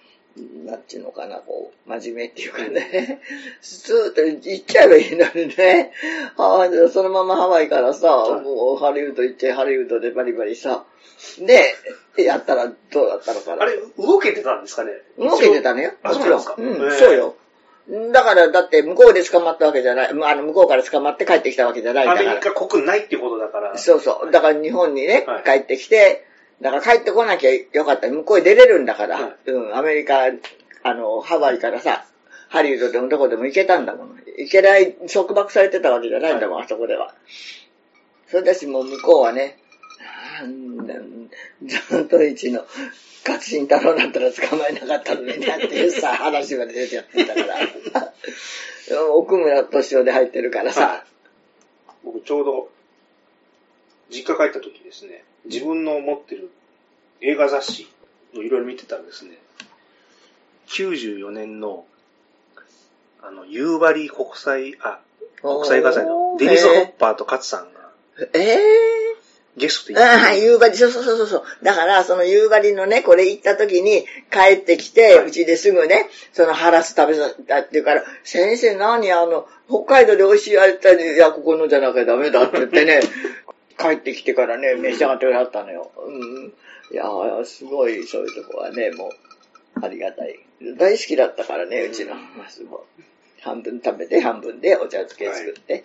[0.66, 3.20] なんていうのかな、こう、真面目っていうかね、
[3.62, 5.92] ずーっと行っちゃえばいいのにね、
[6.36, 10.84] ハワイでそのままハワイからさ、はいもうハリウッド行って、ハリウッドでバリバリさ、
[11.38, 11.76] で、
[12.18, 13.62] やったらどうだったのかな。
[13.62, 15.92] あれ、動けてたんですかね動けてたのよ。
[16.02, 16.42] あもちろん。
[16.42, 17.36] そうなんですかうん、そうよ。
[18.12, 20.08] だから、だって向こうで捕まったわけじゃない。
[20.08, 22.20] あの、向こうから捕まって帰ってきたわけじゃないから。
[22.20, 24.30] アメリカ国内っていうことだから、そうそう。
[24.30, 26.26] だから日本にね、はい帰ってきて、
[26.62, 28.08] だから帰ってこなきゃよかった。
[28.08, 29.16] 向こうへ出れるんだから。
[29.16, 30.20] はいうん、アメリカ、
[30.82, 32.06] あの、ハワイからさ、
[32.48, 34.16] ハリウッドでもどこでも行けたんだもん。
[34.38, 37.14] 行けない、束縛されてたわけじゃないんだもん、あそこでは。
[38.28, 39.58] それだし、もう向こうはね、
[40.40, 40.94] なんだ、
[41.90, 42.64] ザントイチの
[43.26, 47.56] 勝新太郎だったら捕まえなかったのになっていうさ、話まで出てやってたから。
[49.12, 51.06] 奥村敏夫で入ってるからさ、
[52.02, 52.70] 僕ちょうど、
[54.10, 56.50] 実家帰った時ですね、自分の持ってる
[57.22, 57.88] 映画雑誌
[58.36, 59.38] をいろいろ見てたらですね、
[60.68, 61.86] 94年の、
[63.22, 65.00] あの、夕張国際、あ、
[65.40, 67.90] 国際映画祭のデニス・ホッパーと勝さんが
[68.32, 69.03] ええ
[69.56, 71.44] ゲストで行っああ、夕張、そうそうそうそう。
[71.62, 83.00] だから、その夕張のね、これ行った時に帰ってきて、はいうちですぐね、そのハラス食べさたって言うから、先生何あの、北海道で美味しいあれたいや、ここのじゃなきゃダメだって言ってね、
[83.78, 85.90] 帰ってきてからね、召し上がってくれはったのよ。
[85.98, 86.52] うん。
[86.92, 90.38] いやー、すごい、そういうとこはね、もう、ありがたい。
[90.76, 92.84] 大好きだったからね、うちのマスも。
[93.40, 95.84] 半分食べて、半分でお茶漬け作って。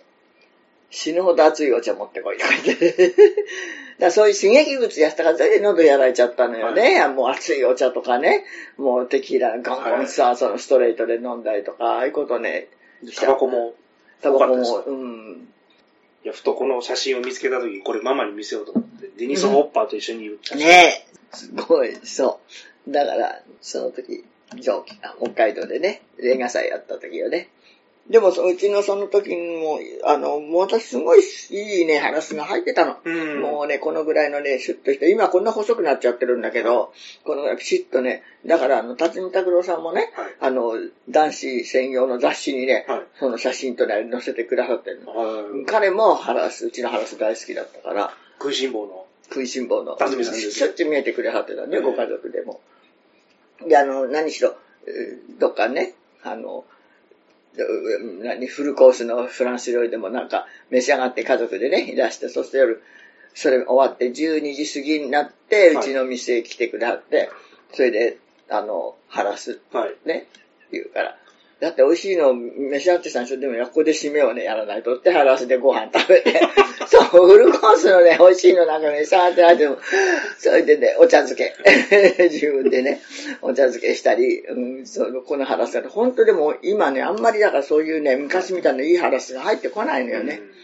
[0.90, 3.14] 死ぬほど熱いお茶持ってこいとか言って。
[3.98, 7.06] だそういう刺激物やったから、それで喉やられちゃったのよね。
[7.08, 8.44] もう熱いお茶とかね。
[8.76, 12.68] もうテキーラガンガンさ、そのストレートで飲んだりとか、ああいうことね。
[13.06, 13.74] て、タバコも、
[14.22, 15.48] タバコも、うん。
[16.24, 20.56] いや、ふとこの写真を見つけた時、これママに見せようと思って、デニス・ホッパーと一緒に言った。
[20.56, 21.36] ねえ。
[21.36, 22.40] すごい、そ
[22.86, 22.90] う。
[22.90, 24.24] だから、その時、
[24.58, 27.48] 上記、あ北海道でね、映画祭やった時よね。
[28.10, 31.20] でも、そうちのその時にも、あの、もう私すごい
[31.50, 32.96] いいね、話が入ってたの。
[33.04, 33.40] うん。
[33.40, 36.92] もうね、このぐらいのね、シュッとして、今こんな細くなっちゃってるんだけど、
[37.22, 40.72] このぐらいピシッとね、だからあの、辰巳拓郎さんもね、はいあの、
[41.08, 45.12] 男子専用の雑誌にね、はいその写真とね、載せてくださってるの。
[45.16, 49.06] はい彼もハラス、うちのハラス大好きだったから、食いしん坊の。
[49.28, 49.94] 食いしん坊の。
[49.94, 52.60] 辰巳さんですしょっちゅう見えてくれはってたね、うんご家族でも。
[53.68, 55.94] で、あの、何しろ、えーどっかね、
[56.24, 56.79] あの、う
[58.22, 62.82] 何、フルコースのフランス料理でもなんか召し上がって家族でね、いらして、そして夜、
[63.34, 67.30] それ終わって12時過ぎになって、はいうちの店へ来てくれはって、
[67.72, 69.96] それで、あの、ハラス、はい。
[70.04, 70.26] ね、
[70.72, 71.16] 言うから。
[71.60, 76.40] だって美味しいの召し上がってたんでも、ここで締めをね、やらないとって、ハラスでご飯食べて。
[76.88, 79.78] そう、フルコースのね、美味しいのなんか召し上がってないでも、
[80.38, 81.54] それでね、お茶漬け。
[82.30, 83.02] 自分でね、
[83.42, 90.40] お茶漬けしたり、うん、そのこのハラスが、本当でも今ね、あんまりだからそういうね、昔みたいないいハラスが入ってこないのよね。
[90.42, 90.60] うん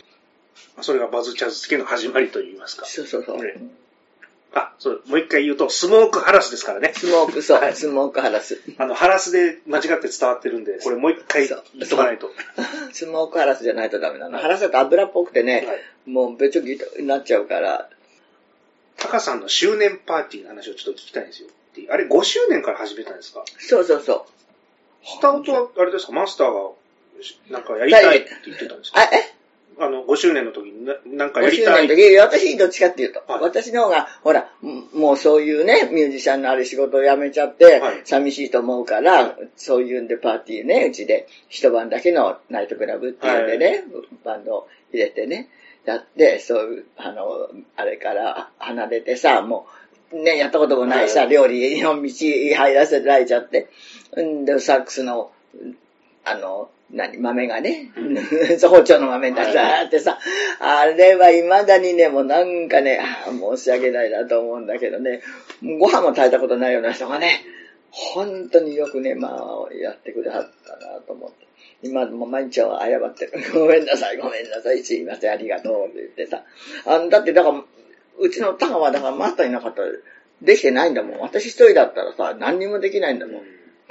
[0.83, 2.85] それがバズ茶漬けの始まりといいますか。
[2.87, 3.39] そうそうそう。
[3.39, 3.55] ね
[4.55, 6.93] あ、そう、もう一回言うと、スモークハラスですからね。
[6.97, 8.63] スモーク、そう、はいスモークハラス。
[8.79, 12.31] あの、ハラスで間違って伝わってるんで、これもう一回言っとかないと。
[12.93, 14.39] スモークハラスじゃないとダメなの。
[14.39, 16.67] ハラスだと油っぽくてね、はいもうべちょき
[17.01, 17.91] になっちゃうから、
[18.97, 21.49] タカさんの周年パーティーの話をちょっと聞きたいんですよ。
[21.91, 23.45] あれ、5周年から始めたんですか？
[23.59, 24.23] そうそうそう。
[25.05, 26.71] スタートは、あれですか、マスターが、
[27.51, 29.01] なんかやりたいって言ってたんですか？
[29.01, 29.35] あ、え？
[29.79, 31.87] あの、5周年の時にな、なんか ?5 やりたい。
[31.87, 34.51] 周年の時、私どっちかっていうと、はい私の方が、ほら、
[34.95, 43.85] もうそういうね、ミュージシャンのある仕事を辞めちゃって、はい寂しいと思うから、そういうんでパーティーね、うちで一晩だけのナイトクラブっていうんでね、
[44.25, 45.49] バンドを入れてね、
[45.85, 49.67] やって、そういう、あの、あれから離れてさ、も
[50.13, 53.69] ね、やったこともないさ、はい料理の道入らせられちゃって。
[54.21, 55.31] んで、サックスの、
[56.25, 60.19] あの、何、豆がね、 うん包丁の豆になってさ、
[60.61, 65.23] あれは未だにね、もうなんかね、申し訳ないなと思うんだけどね、
[65.81, 67.45] ご飯も炊いたことないような人がね、
[67.91, 71.47] 本当によくね、まあ、やってくれはったなと思って。
[71.83, 73.33] 今も毎日は謝ってる。
[73.53, 76.45] ごめんなさい、ごめんなさい、すいません、ありがとうって言ってさ。
[76.85, 77.65] あだって、だから、
[78.19, 79.89] うちのタカはだからマスターいなかったら
[80.43, 81.21] できてないんだもん。
[81.21, 83.43] 私一人だったらさ、何にもできないんだもん。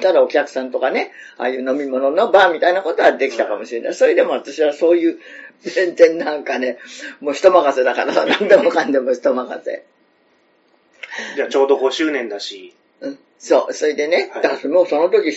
[0.01, 3.93] ただお客さんとかね、ああいう飲み物のバーみたいなことはできたかもしれない。
[3.93, 5.19] それでも私はそういう、
[5.62, 6.77] 全然なんかね、
[7.21, 9.84] もう人任せだからさ、 何でもかんでも人任せ。
[11.36, 15.31] じゃあちょうど5周年だし、うん、そう、それでね、はいだからもうその時、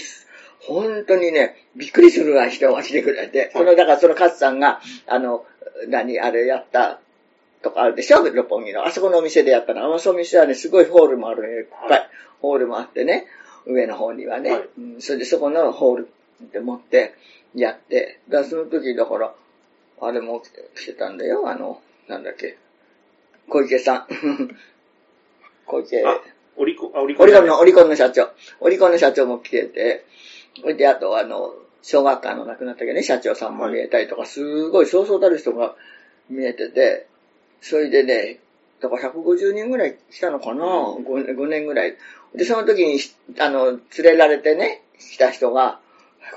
[0.60, 5.46] 本当にね、びっくりするぐらい人が来てくれて、その、だからその勝さんが、あの、
[5.86, 7.00] 何、あれやった、
[7.62, 8.22] とかあるでしょ？
[8.22, 8.84] 六本木の。
[8.84, 9.94] あそこのお店でやったの。
[9.94, 11.48] あその店はね、すごいホールもあるね。
[11.48, 12.08] いっぱい。
[12.40, 13.26] ホールもあってね、
[13.68, 14.50] 上の方にはね。
[14.50, 16.08] はいうん、それでそこのホール
[16.52, 17.14] で持って
[17.54, 19.34] やって、だその時だから、
[20.00, 21.48] あれも来てたんだよ。
[21.48, 22.56] あの、なんだっけ。
[23.48, 24.06] 小池さん。
[25.66, 26.04] 小池。
[26.04, 26.20] あ、
[26.56, 27.46] オリコン、あ、オリコン。
[27.46, 28.30] の、オリコンの社長。
[28.60, 30.04] オリコンの社長も来てて、
[30.60, 35.74] それで、あと、あの、小学館の亡くなったけどね、社長さんも見えたりとか、すごいそうそうたる人が
[36.28, 37.06] 見えてて、
[37.60, 38.40] それでね、
[38.80, 41.96] だから150人ぐらい来たのかな、5, 5年ぐらい。
[42.34, 42.98] で、その時に、
[43.38, 45.80] あの、連れられてね、来た人が、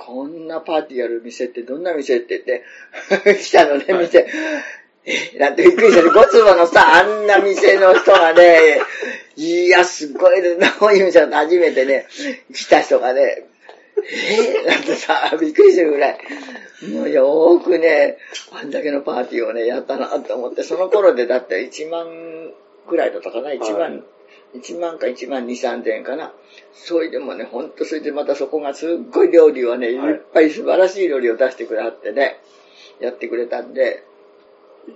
[0.06, 2.18] こんなパーティーやる店ってどんな店？
[2.18, 4.28] って言って、 来たのね、はい店。
[5.04, 6.10] え、だってびっくりしたね。
[6.12, 8.80] ごつぼのさ、あんな店の人がね、
[9.36, 12.06] いや、すごいな、 こういう店だと初めてね、
[12.54, 13.46] 来た人がね、
[13.98, 14.64] え？
[14.66, 16.20] だってさ、びっくりするぐらい、
[16.94, 18.18] もうよーくね、
[18.52, 22.08] あんだけのパーティーをね、やったなと思って、その頃でだって1万
[22.88, 24.04] くらいだったかな、1万、はい。
[24.56, 26.34] 1万か1万2、3千円かな。
[26.74, 32.40] それでもね、ほんとそれでまたそこがすっごい料理をね、いっぱい素晴らしい料理を出してくれはってね、
[33.00, 34.04] やってくれたんで、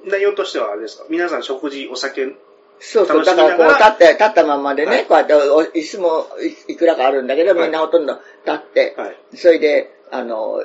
[0.06, 1.06] 内容としてはあれですか？
[1.10, 2.36] 皆さん食事、お酒、
[2.80, 6.28] そうそう、だからこう、立って、立ったままでね、はいこうやってお、椅子も
[6.68, 8.14] いいくらかあるんだけど、はいみんなほとんど
[8.46, 9.18] 立って、はい。
[9.36, 10.64] それで、あの、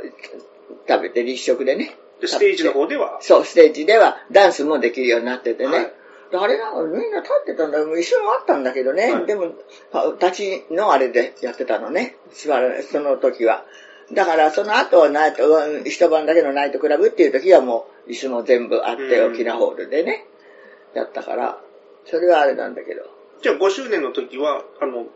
[0.88, 1.96] 食べて立食でね。
[2.20, 5.76] で、ステージの方では、そう、ステージではダンスもできるようになっててね。
[5.76, 5.92] はい
[6.30, 7.86] であれなんかみんな立ってたんだよ。
[7.86, 9.12] 椅子もあったんだけどね。
[9.12, 9.52] はいでも、
[9.92, 12.14] あ立ちのあれでやってたのね。
[12.32, 13.64] 座る、その時は。
[14.12, 20.24] だから、その後はナイト、うん一晩だけのナイトクラブっていう時はもう、椅子も全部あって、うん大きなホールでね。
[20.94, 21.60] やったから、
[22.06, 23.02] それはあれなんだけど。
[23.42, 25.06] じゃあ5周年の時は、あの、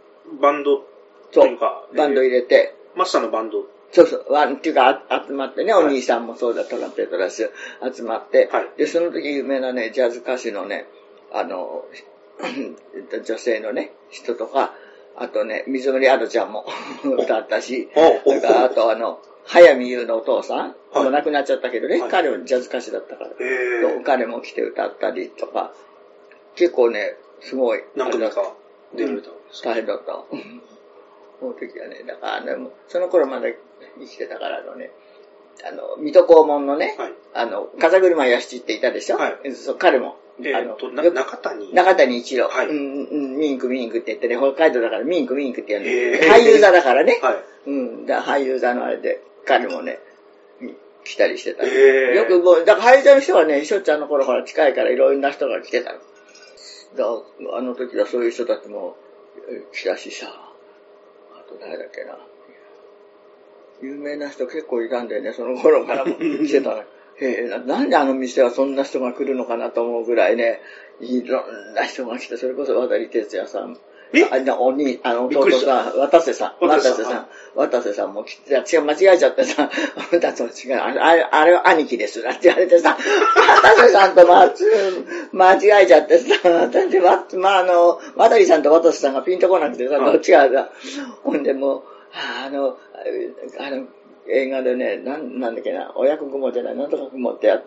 [0.41, 0.85] バンド
[1.33, 3.67] というか、バンドえ入れて、ーマスターのバンド。
[3.93, 5.85] そうそう、わっていうか、あ集まってね、はい。
[5.85, 7.47] お兄さんもそうだ、トランペットだし、
[7.95, 8.69] 集まって、はい。
[8.77, 10.87] で、その時有名なね、ジャズ歌手のね、
[11.33, 11.85] あの、
[13.25, 14.75] 女性のね、人とか、
[15.17, 16.67] あとね、水森アドちゃんも
[17.05, 20.99] 歌ったし、おそれからあとあの、早見優のお父さん、はい。
[21.05, 22.11] もう亡くなっちゃったけどね、はい。
[22.11, 25.73] 彼もジャズ歌手だったから、えそう彼も来て歌ったりとか、
[26.57, 28.55] 結構ね、すごい、何組か
[28.95, 30.13] 出られたんですか、大変だった。
[31.41, 33.49] その時はね、だからね、その頃まだ
[33.99, 34.91] 生きてたからあのね、
[35.67, 37.13] あの、水戸黄門のね、はい。
[37.35, 39.17] あの、風車屋敷っていたでしょ？
[39.19, 39.53] はい。
[39.53, 41.75] そう彼も、あのえー中谷。
[41.75, 42.67] 中谷一郎、はい。
[42.67, 46.29] うんうん、ミンクミンクって言ってね、北海道だからミンクミンクって言うの、へー。
[46.29, 47.33] 俳優座だからね、は
[47.67, 47.71] い。
[47.71, 50.01] うん、だ俳優座のあれで、彼もね、
[51.05, 51.65] 来たりしてた。
[51.65, 52.15] へー。
[52.15, 55.99] よくもう、だから俳優座の人はね、しょっちゃんの頃から近いからいろんな人が来てたの。
[56.97, 58.97] あの時はそういう人たちも
[59.49, 62.19] え来たしさ、あと誰だっけな。
[63.83, 66.85] 有名な人結構いたんだよね、その頃からも来てた。
[67.21, 70.61] えななんであの店はそんな人が来るのかなと思うぐらいね、
[71.01, 73.79] いろんな人が来て、それこそ渡哲也さん、
[74.21, 74.29] え？
[74.31, 77.27] あなおに、あの、びっくりし弟さん、渡瀬さん、渡瀬さん。
[77.55, 84.51] 渡瀬さん、も来て、違う、間違えちゃってさ、あなたと違う、あれ、あれは兄貴です、なんて言われてさ、渡瀬さんとま
[85.33, 90.13] 間違えちゃってさ、だって、わまあ、あの、渡さんと渡瀬さんがピンとこなくてさ、はい。
[90.13, 90.71] どっちがさ、
[91.23, 92.79] ほんでもう、あの、
[93.59, 93.87] あの、
[94.29, 97.65] 映画でね、なん、なんだっけな、親子雲じゃない、なんとか雲ってやっ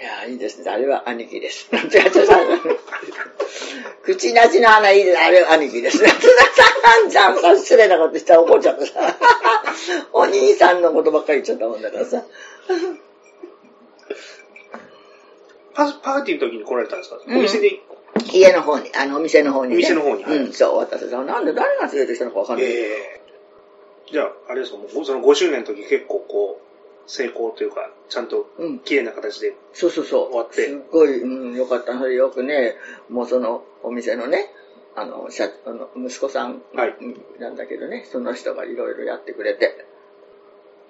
[0.00, 0.70] いや、いいですね。
[0.70, 1.68] あれは兄貴です。
[1.72, 2.36] なんてやってさ、
[4.02, 5.18] 口なしの花いいです。
[5.18, 6.02] あれは兄貴です。
[6.02, 6.08] な
[7.00, 9.16] んじゃんさ、失礼なことしたら怒っちゃってさ。
[10.12, 12.22] お兄さんのことばっかり言っちゃったもんだからさ。
[15.74, 17.80] パパーティーの時に来られたんですか、うんお店で？
[18.32, 19.76] 家の方に、あの、お店の方に、ね。
[19.76, 22.66] 店の方にはいうん、そう、私さ、なんで誰が連れてきたのかわかんない。
[22.66, 23.20] ええ
[24.10, 26.63] じゃあ、あれですか、もうその5周年の時結構こう、
[27.06, 28.78] 成功というか、ちゃんとうん。
[28.80, 29.54] 綺麗な形で。
[29.72, 30.28] そうそうそう。
[30.30, 31.98] 終わってすっごい、うん、よかった。
[31.98, 32.76] それよくね、
[33.08, 34.50] もうその、お店のね、
[34.96, 36.94] あの、社あの息子さんはい
[37.40, 39.86] なんだけどね、その人がいろいろやってくれて。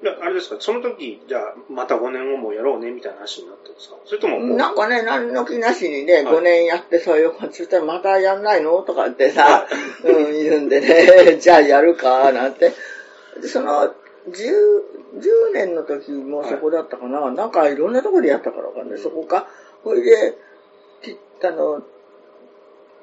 [0.03, 3.97] いやあれですか、その時、じゃあ、また5年後もやろうね、みたいな話になったんですか？
[4.05, 8.83] それともなんかね、何の気なしにね、はい5年やってそういう、そしたらまたやんないの？
[8.83, 9.67] とかってさ、
[10.05, 12.73] うん、言うんでね、 じゃあやるか、なんて。
[13.41, 13.95] でその、
[14.29, 14.83] 10、
[15.19, 19.47] 10年の時もそこだったかな、なんかいろんなところでやったからわかんない、そこか。
[19.83, 20.39] ほいで、
[21.03, 21.83] きあの、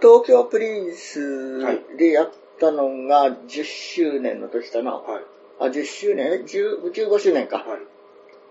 [0.02, 1.60] 東京プリンス
[1.98, 4.94] でやったのが10周年の時かな。
[4.94, 5.24] はい。
[5.60, 7.58] あ、10周年 ?10 15周年か。
[7.58, 7.92] はい。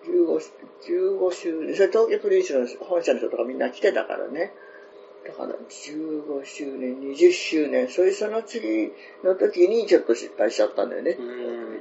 [0.06, 0.40] 15,
[0.86, 4.52] 15周年、それ東京プリンスの本社の人とかみんな来てたからね。
[5.26, 8.92] だから15周年、20周年、それその次
[9.22, 11.22] の時にちょっと失敗しちゃったんだよねう。
[11.22, 11.80] ん。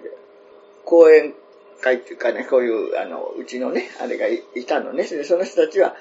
[0.83, 1.33] 講演
[1.81, 5.03] 会っていうかね、こういう、あの、うちのね、あれがいいたのね。
[5.03, 5.95] それでその人たちは、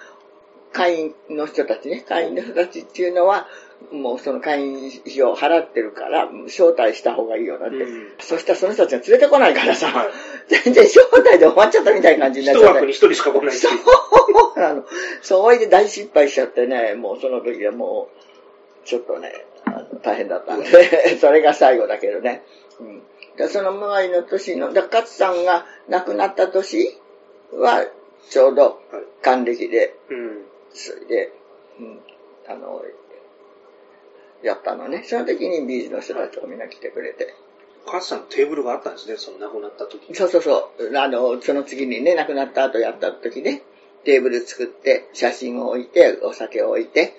[0.73, 3.47] 会員の人たちね、会員の人たちっていうのは、
[3.93, 7.77] もうその会員費を払ってるから、招待した方がいいよなって。
[7.77, 10.09] うんそしたらその人たちが連れてこないからさ、はい
[10.49, 13.57] 全然招待で終わっちゃったみたいな感じになっ一ちゃって枠に一人しか来ない。
[13.57, 13.69] そ
[14.57, 14.85] うなの。
[15.23, 18.09] それで大失敗しちゃってね、もうその時はも
[18.85, 19.33] う、ちょっとね、
[19.65, 22.43] あの大変だったんで、それが最後だけどね。
[22.81, 23.03] うん、で
[23.47, 26.99] その前の年の、だ勝さんが亡くなった年
[27.53, 27.87] は、
[28.31, 28.79] ちょうどはい。
[29.23, 30.45] 還暦で、うん。
[30.73, 31.33] それで、
[31.79, 32.01] うん、
[32.49, 32.83] あの、
[34.43, 35.05] やったのね。
[35.05, 37.35] その時にビーズの人たちがみんな来てくれて。
[37.87, 40.15] 母さんのテーブルがあったんですね、その亡くなった時に。
[40.15, 40.99] そうそうそう。
[40.99, 43.63] あの、その次にね、亡くなった後やった時ね、
[44.05, 47.15] テーブル作って、写真を置いて、お酒を置いて、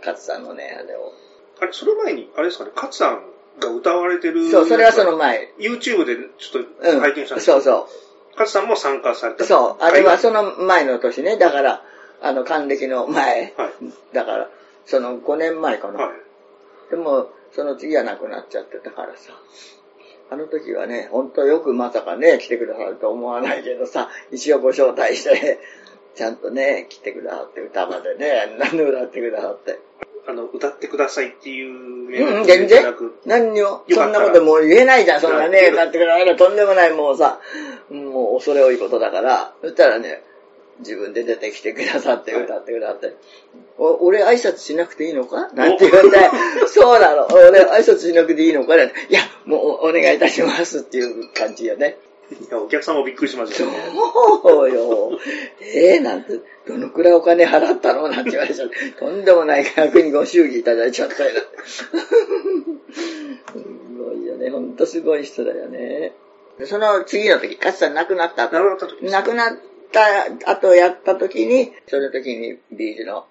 [0.00, 1.12] 勝さんのね、あれを。
[1.60, 3.24] あれ、その前に、あれですかね、勝さん
[3.60, 4.50] が歌われてる。
[4.50, 5.16] そう、それはその。
[5.16, 5.52] 前。
[5.58, 6.94] YouTube でちょっうん。
[6.96, 7.88] と拝見したんですけど、そうそ
[8.32, 9.44] 勝さんも参加された。
[9.44, 9.46] う。
[9.46, 9.82] そう。
[9.82, 11.36] あれははいその前の年ね。
[11.36, 11.82] だから、
[12.22, 13.54] あの、還暦の前。
[13.56, 13.72] はい。
[14.12, 14.50] だから、
[14.86, 16.00] その5年前かな。
[16.00, 16.90] はい。
[16.90, 19.32] でも、その次は亡くなっちゃってたからさ。
[20.32, 25.58] あの時はね、本当よくまさかね、来てくださると思わないけどさ、一応ご招待して、
[26.14, 29.80] ちゃんとね、来てくださって、歌までね、何で歌ってくださって。
[30.26, 31.72] あの、歌ってくださいっていう
[32.08, 32.82] メうん、ール全然。
[32.84, 34.04] なく、何にも、よかったら。
[34.04, 36.36] そんなこともう言えないじゃん、そんなね、歌ってください。
[36.36, 37.40] とんでもない、もうさ、
[37.90, 40.22] もう恐れ多いことだから、そしたらね、
[40.80, 42.44] 自分で出てきてくださって、はい。
[42.44, 43.14] 歌ってくださって。
[43.78, 45.50] お俺挨拶しなくていいのか？
[45.54, 46.18] なんて言うんで、
[46.68, 47.26] そうなの。
[47.32, 48.76] 俺挨拶しなくていいのか？
[48.76, 48.94] なんて。
[49.08, 51.98] いや、もうおお願いいたしますっていう感じよね。
[52.30, 53.78] いや、お客さんもびっくりしましたよね。
[54.42, 55.18] そうよ。
[55.60, 61.30] えー、なんて、どのくらいお金払ったのなんて言われちゃって、とんでもない価格にご祝儀いただいちゃったよ。
[61.66, 61.90] す
[63.98, 64.50] ごいよね。
[64.50, 66.12] ほんとすごい人だよね。
[66.66, 69.56] その次の時、勝さん亡くなった後亡くなった時亡くなっ
[70.44, 73.26] た後やった時に、その時にビーズの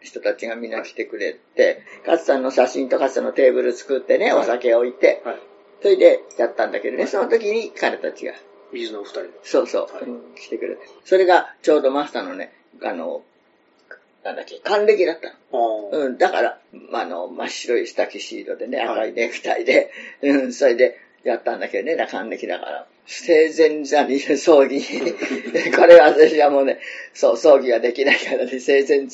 [0.00, 5.38] 人たちがみんな来てくれて、勝さんの写真と勝さんのテーブル作ってね、はいお酒置いて、はい。
[5.84, 8.32] それでやったんだけどね、その時に彼たちが。
[8.72, 9.28] 水のお二人の。
[9.42, 10.04] そうそう、はい。
[10.04, 10.80] うん来てくれて。
[11.04, 13.22] それがちょうどマスターのね、あの、
[14.24, 15.90] なんだっけ、還暦だったの。
[15.92, 16.58] うん、だから、
[16.90, 18.88] まあの、真っ白いスタキシードでね、はい。
[18.88, 22.86] 赤いネクタイで、うん、それでやったんだけどね、だ還暦だから。
[23.04, 24.76] 生前座に葬儀。
[24.76, 24.82] に、
[25.76, 26.80] これは私はもうね、
[27.12, 29.06] そう、葬儀ができないからね、生前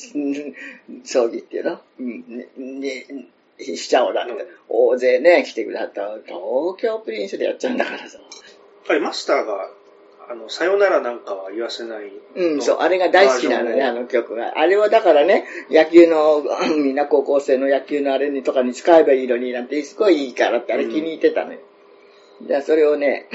[1.03, 2.23] 葬儀っていうの、うん、
[2.55, 3.29] に、に
[3.63, 4.37] しちゃおうだって、うん
[4.73, 6.01] 大勢ね、来てくれはった。
[6.25, 8.19] 東京プリンスでやっちゃうんだからさ。
[8.87, 9.69] あれ、マスターが、
[10.29, 12.11] あの、さよならなんかは言わせない。
[12.35, 14.57] うん、そう、あれが大好きなのね、あの曲が。
[14.57, 21.59] あれはだからね、野球の、うんみんな高校生の野球のあれにとかに使えばいいのになんて、すごいいいからってあれ気に入ってたのよ。
[22.41, 23.27] で、それをね、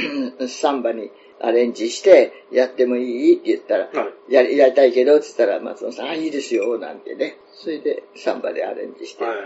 [0.49, 1.11] サンバに
[1.41, 4.33] アレンジして、やってもいいって言ったら、はい。
[4.33, 7.39] やりやりたいけどって言ったら、松本さん、あ、いいですよ、なんてね。
[7.53, 9.25] それで、サンバでアレンジして。
[9.25, 9.37] はい。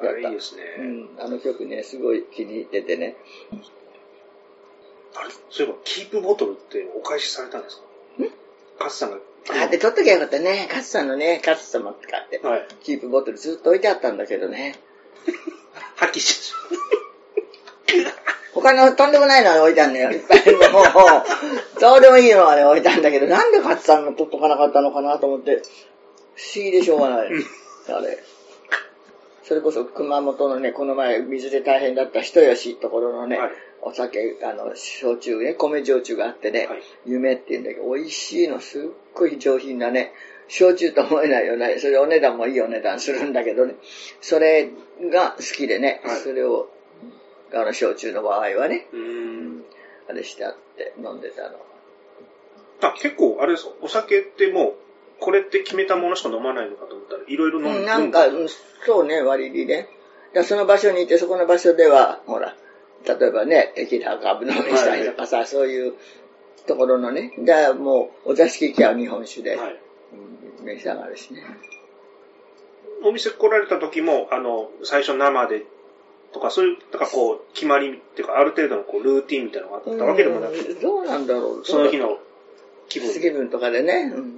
[0.00, 0.62] あれいいですね。
[0.78, 3.16] うん、あの曲ね、すごい気に入っててね。
[5.16, 7.84] あれそういえば、キープボトルってお返しされたんですか？
[8.84, 9.18] カツさんが。
[9.62, 10.68] あ、で、撮っときゃよかったね。
[10.70, 12.38] カツさんのね、カツ様って買って。
[12.38, 12.66] はい。
[12.82, 14.76] キープボトルずっと置いてあったんだけどね。
[15.96, 16.52] 発揮し
[18.52, 20.10] 他のとんでもないのは置いてあるのよ。
[20.10, 20.62] いっぱいもう、
[21.80, 25.62] どうでもいいのはね、置いてあるんだけど、なんで勝さんの取っとかなかったのかなと思って、
[26.36, 27.28] 不思議でしょうがない。
[27.88, 28.22] あれ。
[29.44, 33.50] それこそ熊本のね、この前水で大変だった人吉ところのね、はい
[33.86, 38.82] お酒、あの、焼酎ね、米焼酎があってね、はい夢っていうんだけど、美味しいの、すっ
[39.12, 40.12] ごい上品なね、
[40.48, 41.78] 焼酎と思えないよね。
[41.78, 43.74] それお値段もいいお値段するんだけどね。
[44.22, 44.70] それ
[45.12, 46.70] が好きでね、はいそれを、
[47.52, 48.86] あの、焼酎の場合はね。
[50.08, 51.58] あれしてあって飲んでたの。
[52.80, 54.74] あ、結構、あれですか、お酒ってもう、
[55.20, 57.78] これって決めたものしか飲まないのかと思ったら、いろいろ飲む。
[57.80, 58.26] うん、なんか、
[58.84, 59.88] そうね、割にね。
[60.34, 62.56] らその場所にいて、そこの場所では、ほら、
[63.06, 65.94] 例えばね、テキーラ株飲みしたりとかさ、そういう
[66.66, 69.58] ところのね、じゃあもう、お座敷行きは日本酒で、
[70.62, 71.42] 召し上がるしね。
[73.04, 75.64] お店来られた時も、あの、最初生で、
[76.32, 81.64] とか、そういう、なんかこう、決まりっていうか、ある程度のこう、ルーティンみたいなのがあったわけでもなく、うんどうなんだろう。
[81.64, 82.18] その日の
[82.88, 84.12] 気分気分とかでね。
[84.14, 84.33] うん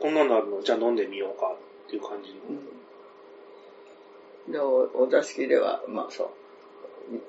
[0.00, 1.54] こんなのあるの、じゃあ飲んでみようか
[1.86, 2.40] っていう感じの。
[4.52, 6.30] でおお座敷では、まあそ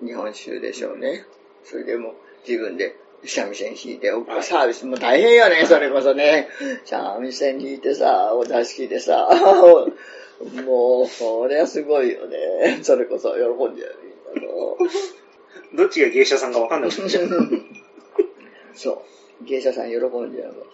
[0.02, 1.26] う、に日本酒でしょうね。
[1.64, 2.14] それでもう
[2.48, 2.96] 自分で
[3.26, 4.12] 三味線弾いて、
[4.42, 6.48] サービスも大変よね、それこそね。
[6.86, 9.28] 三味線弾いてさ、お座敷でさ、
[10.66, 12.80] もう、そりゃすごいよね。
[12.82, 15.78] それこそ喜んでやるんだろう。
[15.78, 17.28] どっちが芸者さんかわかんなくなっちゃう。
[18.74, 19.04] そ
[19.42, 19.46] う。
[19.46, 20.66] 芸者さん喜んじゃうわ。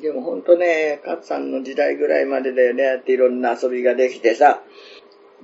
[0.00, 4.62] でもほんとね、勝さんの時代ぐらいまでだよね、やっていろんな遊びができてさ、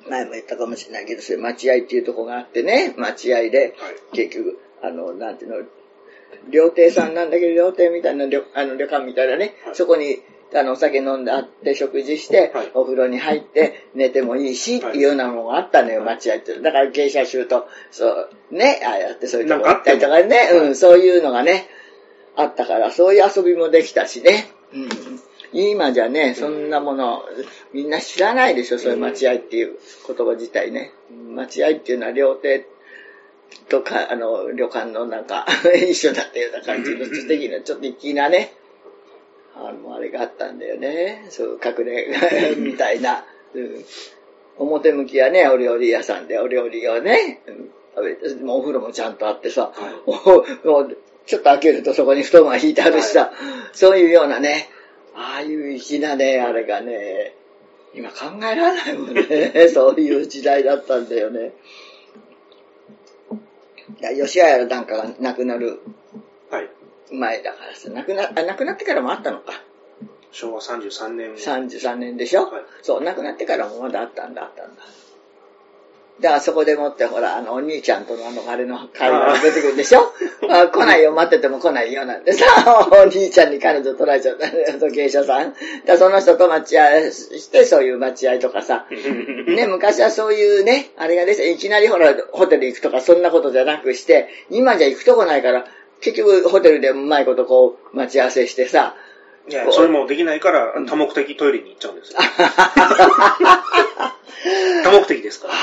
[0.08, 4.26] 前も言ったかもしれないけど、そういう待合っていうとこがあってね、待合で、はい。
[4.26, 5.66] 結局、あの、なんていうの、
[6.50, 9.74] 料亭さんなんだけど、料亭みたいな旅、あの旅館みたいなね、はい。
[9.74, 10.22] そこに、
[10.54, 12.70] あの、お酒飲んであって、食事して、はい。
[12.74, 14.90] お風呂に入って、寝てもいいし、はい。
[14.90, 16.58] っていうようなのがあったのよ、待合って。
[16.60, 21.68] だから芸者集と、そう、ね、ああやってそういうとこ行ったりとかね、うん、そういうのがね、
[22.36, 24.50] あったから、そういう遊びもできたしね。
[24.72, 24.88] うん。
[25.52, 27.22] 今じゃね、そんなもの、
[27.72, 30.92] みんな知らないでしょ、そういう待合っていう言葉自体ね。
[31.34, 32.66] 待合っていうのは料亭
[33.68, 35.46] とか、あの、旅館のなんか、
[35.88, 38.54] 一緒だったような感じの素敵な、ちょっと粋なね、
[39.54, 41.26] あの、あれがあったんだよね。
[41.28, 43.24] そう、隠れ家 みたいな。
[43.54, 43.84] うん
[44.58, 49.92] 表向きはね、お料理屋さんでお料理をね、うん食べて、もうお風呂もちゃんとあってさ、はい
[51.26, 53.32] ちょっと開けるとそこに布団が引いてあるしさ、
[53.72, 54.68] そういうようなね、
[55.14, 57.34] ああいう粋なね、あれがね、
[57.94, 59.68] 今考えられないもんね。
[59.72, 61.52] そういう時代だったんだよね。
[64.00, 65.80] いや吉谷なんかが亡くなる
[66.50, 66.70] はい。
[67.10, 69.62] 前だからさ、亡くな、あ、亡くなってからもあったのか。
[70.30, 71.34] 昭和33年。
[71.34, 74.82] 33年でしょ、はいそう、亡くなってからもまだあったんだ、あったんだ。
[76.22, 80.12] だからそこでもって、ほら、あの、お兄ちゃんとのあの、あれの会話が出てくるでしょ？
[80.48, 82.46] あ来ないよ、待ってても来ないよ、なんてさ、
[82.90, 85.54] お兄ちゃんに彼女取られちゃった芸者さん。
[85.84, 88.86] だその人と待ち合いして、そういう待ち合いとかさ、
[89.46, 95.66] ね、昔はそういうね、あれがですいきなりほら、ホテル行くとかそんなことじゃなくして、今じゃ行くとこないから、
[96.00, 98.94] 結局ホテルでうまいことこう、待ち合わせしてさ、
[99.48, 102.18] いや、それもできないから、多目的トイレに行っちゃうんですよ。
[104.84, 105.54] 多目的ですから。
[105.54, 105.56] あ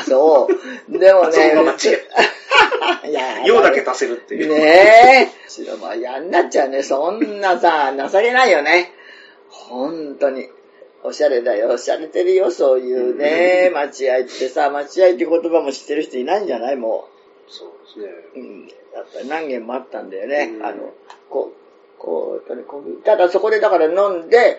[0.00, 0.48] あ、そ
[0.88, 0.98] う。
[0.98, 4.48] でもね、 そこが間違い や用だけ足せるっていう。
[4.54, 5.48] ねえ。
[5.50, 6.82] 白まあやんなっちゃうね。
[6.82, 8.92] そんなさ、情けないよね。
[9.48, 10.48] 本当に。
[11.04, 11.68] おしゃれだよ。
[11.70, 12.50] おしゃれてるよ。
[12.50, 13.70] そういうね。
[13.72, 16.76] 待合ってさ、待合って言葉も知ってる人いないんじゃない？
[16.76, 17.08] も
[17.48, 18.12] そうですね。
[18.36, 18.38] う。
[18.40, 18.68] うん。
[18.94, 20.50] やっぱり何軒もあったんだよね。
[20.56, 20.92] うんあの、
[21.30, 24.58] こう、こう、こうただそこでだから飲んで、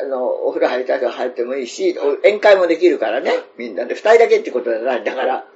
[0.00, 3.32] あの、お風呂入りたい人は入ってもいいし、お宴会もできるからね。
[3.56, 3.94] みんなで。
[3.94, 5.46] 二人だけってことじゃないんだから。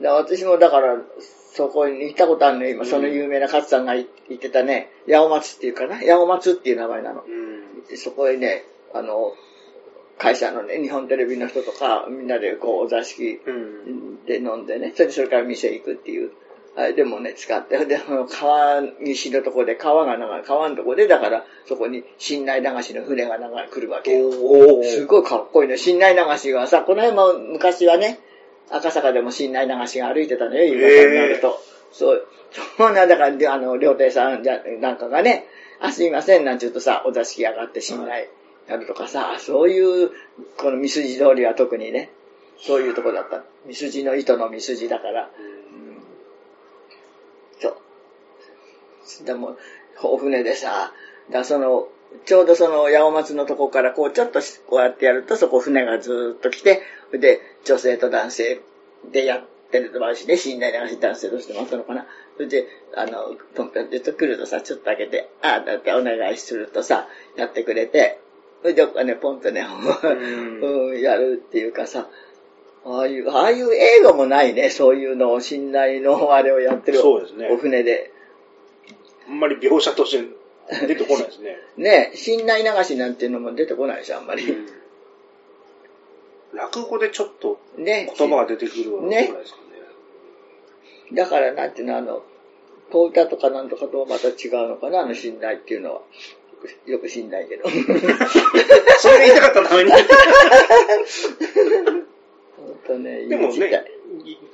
[0.00, 2.70] で私もだから、そこに行ったことあるのよ。
[2.70, 5.96] 今、その有名な勝さんが言ってたね、八尾松っていうかな。
[5.96, 7.22] 八尾松っていう名前なの。
[7.22, 7.84] うん。
[7.88, 9.32] でそこへね、あの、
[10.18, 14.24] 会社のね、日本テレビの人とか、みんなでこう、お座敷うん。
[14.24, 16.32] で飲んでね、それでそれから店行くっていう。
[16.76, 18.00] あれでもね、使って、で、
[18.30, 24.28] 川岸のとこで、川が流れ、川のとこで、だから、そこに、新内流しの船が流れ、来るわけよ。
[24.28, 25.76] おすごいかっこいいね。
[25.76, 28.18] 新内流しがさ、この辺も昔はね、
[28.70, 31.60] 赤坂でも新内流しが歩いてたのよ、夕方になると。
[31.92, 32.26] そう。
[32.76, 35.46] そうなんだから、であの、料亭さんじゃなんかがね、
[35.80, 38.28] あ、すいません、なんちゅうとさ、お座敷上がって新内
[38.68, 40.10] やるとかさ、そういう、
[40.56, 42.10] この三筋通りは特にね、
[42.58, 43.44] そういうとこだった。
[43.66, 45.30] 三筋の糸の三筋だから。
[45.34, 45.53] そう。
[49.24, 49.56] でも、
[50.02, 50.92] お船でさ、
[51.30, 51.88] だその、
[52.26, 56.82] ちょうどその八尾松のとこからこうちょっとこうやってやるとそこ船がずーっと来て、
[57.12, 58.60] で、女性と男性
[59.12, 62.06] でやってる場合しね、寝台流し男性としてもあったのかな。
[62.36, 68.20] それで、あの、ポンポンって来るとさ、ちょっと開けて、ああ、だってお願いするとさ、やってくれて、
[68.62, 69.66] それで、ね、ポンとね、
[70.62, 72.08] うん、やるっていうかさ、
[72.86, 76.98] ああいう、ああいう映画もないね、そういうのを、信頼のあれをやってる。
[76.98, 78.13] そうですねお船で。
[79.28, 81.58] あんまり描写として出てこないですね。
[81.76, 84.44] ね、信頼流しなんていうのも出てこないでしょ、あんまり。
[84.44, 84.84] うん
[86.54, 88.08] 落語でちょっとね。
[88.16, 91.16] 言葉が出てくるようなねぐらいですかね。
[91.16, 92.22] だから、なんていうの、あの、
[92.92, 96.02] 小歌とかなんとかともまた違うのかな、あの信頼っていうのは。
[96.64, 97.68] く、よく知んないけど。
[97.68, 99.90] それが言いたかったために。
[99.90, 99.96] ほ
[102.72, 103.70] んとね、でもね、い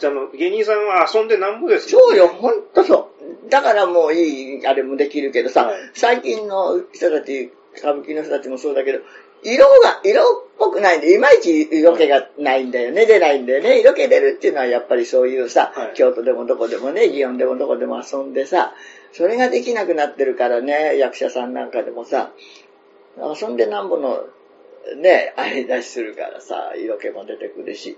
[0.02, 3.10] あの、芸人さんは遊んでなんぼですよそうよ、ほんとそ
[3.46, 3.50] う。
[3.50, 9.00] だからもういい、あれもできるけどさ、はい最近の人たち、歌舞伎の人たちもそうだけど、
[9.42, 13.80] 色が、色っぽくないんで、いまいち色気がないんだよね、出ないんだよね。
[13.80, 18.74] 色気出るっていうのはやっぱりそういうさ、はい京都でもどこでもね、祇園でもどこでも遊んでさ、
[19.12, 22.32] それができなくなってるからね、役者さんなんかでもさ、
[23.16, 24.24] 遊んでなんぼの、
[24.96, 27.96] ね、あれ出しするからさ、色気も出てくるし。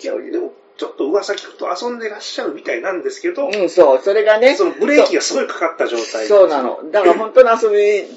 [0.00, 6.80] でも、ちょっと噂聞くと遊んでらっしゃるみたいなんですけど、うん、そう、それがね、そのブレーキがすごいかかった状態そうなの。
[6.90, 8.08] だから本当の遊び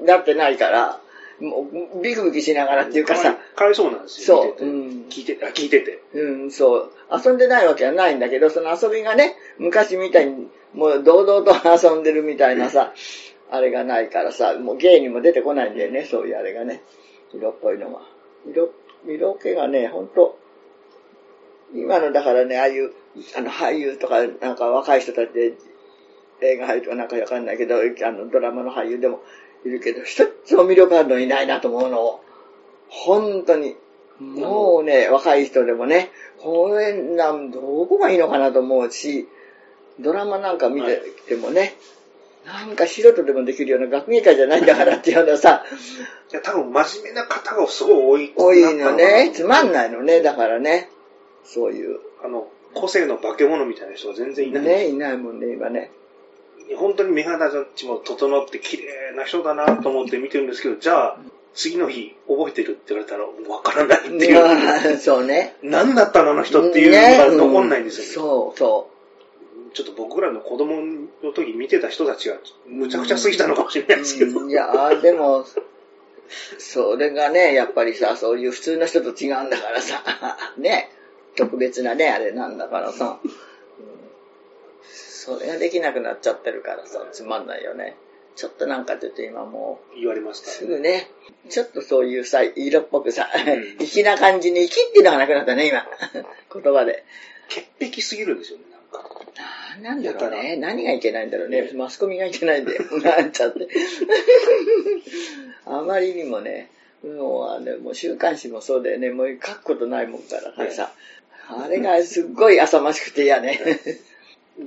[0.00, 1.00] になってないから、
[1.40, 4.56] もうビクビクしながらっていうかさ、かわいそうなんですよ。
[4.58, 4.68] そう、
[5.08, 6.02] 聞いてて、あ聞いてて。
[6.14, 6.90] うん、そう。
[7.24, 12.92] 遊んでないわけはないんだけど、その遊びがね、昔みたいに、もう堂々と遊んでるみたいなさ、
[13.50, 16.82] あれがないからさ、もう芸にも出てこないんだよね、そういうあれがね。
[17.32, 18.00] 色っぽいのが。
[18.50, 18.70] 色、
[19.06, 20.38] 色気がね、ほんと、
[21.74, 22.92] 今のだからね、ああいう、
[23.36, 25.54] あの俳優とか、なんか若い人たちで
[26.40, 29.20] 映画俳優とかなんかわかんないけど、あのドラマの俳優でも
[29.64, 32.24] いるけど、一つも魅力あるのいないなと思うのを。
[32.88, 33.76] 本当に。
[34.20, 36.10] もうね、若い人でもね、
[36.40, 39.28] これなん、どこがいいのかなと思うし、
[40.00, 41.76] ドラマなんか見ててもね、
[42.44, 45.64] なんか素人でもできるような学芸会じゃないんだからっていうようなさ、
[46.32, 48.60] いや、多分真面目な方がすごい多多い。
[48.60, 50.90] いのね、つまんないのね、だからね、
[51.44, 51.98] そういう。
[52.24, 54.64] あの、個性の化け物みたいな人が全然いない。
[54.64, 55.90] ね、いないもんね、今ね。
[56.76, 61.18] 本当に目肌立ちも整って綺麗な人だなと思って見てるんですけど、じゃあ、
[61.54, 64.44] 次の日覚えてるって言われたらわからないっていう。
[64.44, 65.56] まあそうね。
[65.62, 68.12] 何だったのあの人っていうのが残んないんですよね。
[68.12, 68.90] そう、そ
[69.74, 70.76] ちょっと僕らの子供
[71.22, 72.36] の時見てた人たちが
[72.66, 74.40] むちゃくちゃ過ぎたのかもしれないですけど。
[74.40, 74.68] うんいや、
[75.00, 75.46] でも、
[76.58, 80.02] それがね、やっぱりさ、そういう普通の人と違うんだからさ、
[80.58, 80.90] ね、
[81.38, 83.30] 特別なね、あれなんだからさ、うん
[85.28, 87.96] それができなくなっちゃってるからさ、つまんないよね。
[88.34, 90.50] ちょっとなんかちょっと今も言われまう、した。
[90.50, 91.10] すぐね、
[91.50, 93.28] ちょっとそういうさ、色っぽくさ
[93.78, 95.84] うん、粋な感じに粋っていうのがなくなったね、今。
[96.54, 97.04] 言葉で。
[97.48, 99.10] 潔癖すぎるんですよね、なんか。
[99.82, 100.56] なんだろうね。
[100.56, 101.70] 何がいけないんだろうね。
[101.74, 102.84] マスコミがいけないんだよ。
[103.04, 103.68] なんちゃって。
[105.66, 106.70] あまりにもね、
[107.04, 109.10] もうあの、もう週刊誌もそうだよね。
[109.10, 110.92] もう書くことないもんからさ。
[111.48, 113.60] あれがすっごい浅ましくて嫌ね。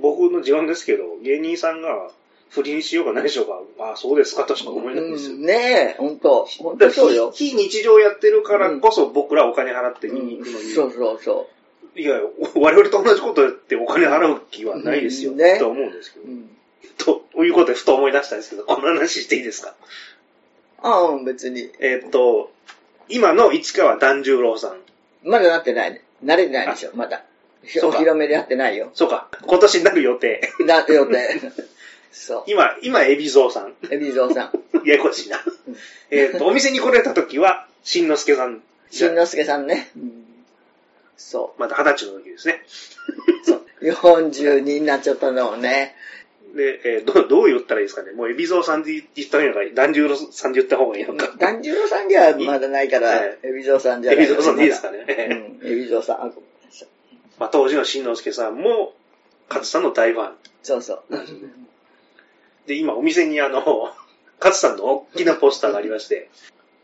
[0.00, 2.10] 僕の自慢ですけど、芸人さんが
[2.50, 5.34] 不倫しようが何しようが、ああ、そうですかとしか思えないんですよ。
[5.36, 6.44] うんねえ、ほんと。
[6.58, 7.30] ほんとそうよ。
[7.32, 11.48] 非非日常やってるからこそ僕らお金払って見に行くのに、そうそうそ
[11.94, 12.20] いや、
[12.54, 16.22] 我々と同じことやってお金払う気はないですよ、うんねと思うんですけう。
[16.24, 16.34] どう。
[16.34, 16.50] ん。
[17.34, 19.74] ということでふと思い出したんですけど、この話していいですか？
[20.82, 21.70] ああ、別に。
[21.80, 22.50] えーっと、
[23.08, 24.78] 今の市川團十郎さん。
[25.22, 26.02] まだなってないね。
[26.24, 27.22] 慣れてないでしょ、まだ。
[27.64, 28.90] ひそうか広めでやってないよ。
[28.94, 30.52] そうか、今年になる予定。
[30.66, 31.40] な、予定。
[32.12, 32.44] そう。
[32.46, 33.74] 今、今、海老蔵さん。
[33.90, 34.52] エビゾウさん。
[34.84, 35.42] ややこしいな。
[36.10, 38.62] えーっと、お店に来られた時は、しんのすけさん。
[38.90, 39.90] しんのすけさんね。
[41.16, 42.64] そまだ二十歳の時ですね。
[43.42, 43.46] う。
[43.46, 43.62] そう。
[43.80, 45.94] 42になっちゃったのをね。
[46.54, 48.12] で、えーどう、どう言ったらいいですかね？
[48.12, 51.28] もう、海老蔵さんで言った方がいいのか、團十郎さんで言った方がいいのか？
[51.38, 55.04] 團十郎さんじゃまだないからはい、エビゾウさんじゃない海老蔵さんでいいですかね？
[55.06, 55.58] ね。
[55.62, 56.16] うん、エビゾウさん。
[56.16, 56.40] あごめんな
[56.70, 56.88] さい
[57.38, 58.94] まあ、当時のしんのすけさんも、
[59.48, 60.32] 勝さんの大ファン。
[60.62, 61.02] そうそう。
[62.66, 63.90] で、今、お店にあの、
[64.38, 66.28] 勝さんの大きなポスターがありまして、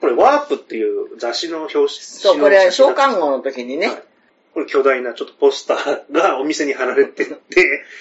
[0.00, 1.88] これ、ワープっていう雑誌の表紙。
[1.90, 4.02] そう、これ、召喚号の時にねはい、
[4.54, 7.38] これ巨大なちょっとポスターがお店に貼られてて、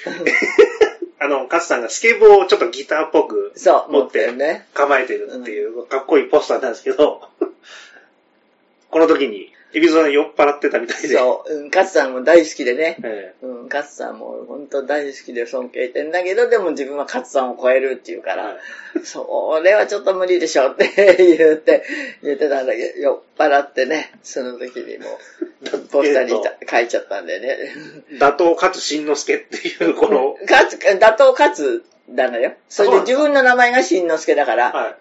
[1.19, 3.53] あの、勝さんがスケボーをちょっとギターっぽく
[3.89, 4.27] 持って。
[4.73, 7.27] 構えてるっていう、かっこいいポスターなんですけど、
[8.89, 12.97] この時に、エビゾさん酔っ払ってたみたいで、そう、うん、勝さんも大好きでね。
[13.03, 19.05] えうん、勝さんも本当大好きで尊敬してんだけど、でも自分は勝さんを超えるっていうから、えはい。
[19.05, 20.89] それはちょっと無理でしょって
[21.37, 21.83] 言って、
[22.23, 25.19] 言ってたんだけど、酔っ払ってね、その時にも
[25.61, 26.31] う、ポスターに
[26.67, 27.57] 書いちゃったんでね。
[28.19, 32.53] 打倒勝新之助っていう、この、勝つ、打倒勝なのよ。
[32.69, 34.95] それで自分の名前が新之助だから、は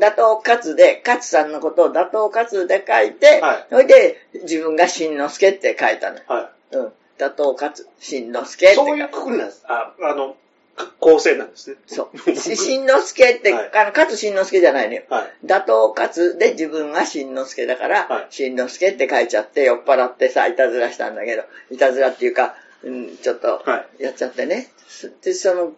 [0.00, 6.22] 打倒勝で、勝さんのことを打倒勝で書いて、はいそれで自分が新之助って書いたのよ。
[6.28, 6.92] はうん。
[7.18, 8.72] 打倒勝、新之助っい。
[8.72, 9.64] て書いそういうくくりなんです。
[9.68, 10.36] あ、あの、
[11.00, 11.76] 構成なんですね。
[11.86, 12.18] そう。
[12.34, 15.02] し新之助って、はいあの、勝新之助じゃないのよ。
[15.08, 15.32] はい。
[15.44, 22.54] 打倒勝で自分が新之助だから、はい新之助って書いちゃって酔っ払ってさ、いたずらしたんだけど、いたずらっていうか、
[22.84, 24.70] うん、ちょっとはやっちゃってね。
[25.22, 25.72] で、その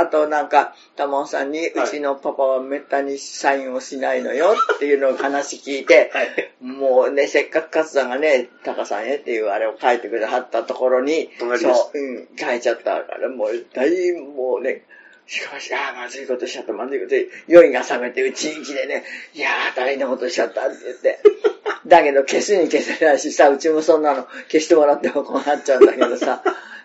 [0.00, 6.52] あとなんか、玉尾さんに、うちのパパはめったにサインをしないのよっていうのを話聞いて、 はい。
[6.60, 14.84] もうね、せっかく勝さんがね、タカさんへっていうあれを書いてくれはったところに、そう、うん、書いちゃったから、もう大、もうね、
[15.26, 17.14] しかし、ああ、まずいことしちゃった、まずいこと、
[17.46, 21.20] 酔いが覚めて、うちんちでね、いやー、大変なことしちゃったって言って。
[21.86, 26.42] だけど、消すに消せないしさ、うちもそんなの消してもらってもこうなっちゃうんだけどさ、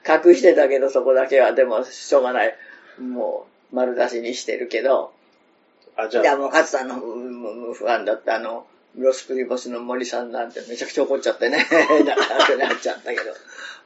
[0.08, 2.56] 隠してたけど、そこだけは、でも、しょうがない。
[3.00, 5.14] もう、丸出しにしてるけど、
[5.96, 8.68] あ、じゃいや、あ、もう、勝さんのうん不安だった、あの、
[8.98, 11.58] ロスプリボスの森さんなんてめちゃくちゃ怒っちゃってね、
[12.06, 13.34] だからってなっちゃったけど、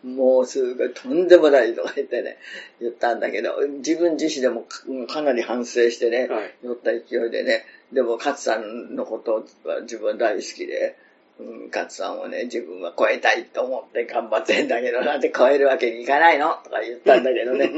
[0.04, 2.38] もうすごいとんでもないとか言ってね、
[2.80, 4.62] 言ったんだけど、自分自身でも
[5.08, 6.54] かかなり反省してね、はい。
[6.64, 10.96] 酔った勢いでね、でも勝さんのことは自分大好きで、
[11.40, 16.60] うん、勝さんをね、自分は超えたいと思って頑張ってんだけど、なんで超えるわけにいかないの？
[16.64, 17.72] とか言ったんだけどね。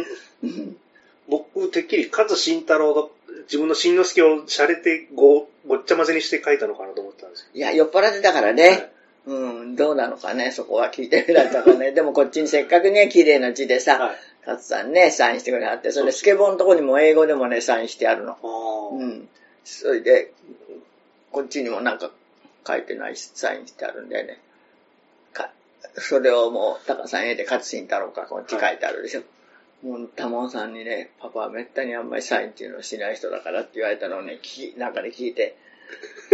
[1.32, 3.10] 僕、てっきり、勝慎太郎の
[3.44, 8.92] 自分の新之助を洒落てご、ごっちゃ混ぜにして書いたのかなと思ったんですいや、酔っ払ってたからね。
[9.26, 11.92] うん、どうなのかね、そこは聞いてみられたかね。
[11.92, 14.16] でもこっちにせっかくね、綺麗な字でさ、はい
[14.46, 18.38] 勝さんね、サインしてくれはって、それでスケボーのとこにも英語でもね、サインしてあるの。
[18.94, 19.30] うん。
[19.64, 20.34] それで、
[21.32, 22.12] こっちにもなんか
[22.68, 24.40] 書いてないし、サインしてあるんだよね。
[25.34, 25.52] か
[25.94, 29.22] それをもう、高さんへで勝新太郎か、こっち書いてあるでしょ。
[29.84, 35.58] もう、玉尾さんにね、パパはめったにあんまりサインっていうのをしない人だからって言われたのをね、聞き、なんかで聞いて、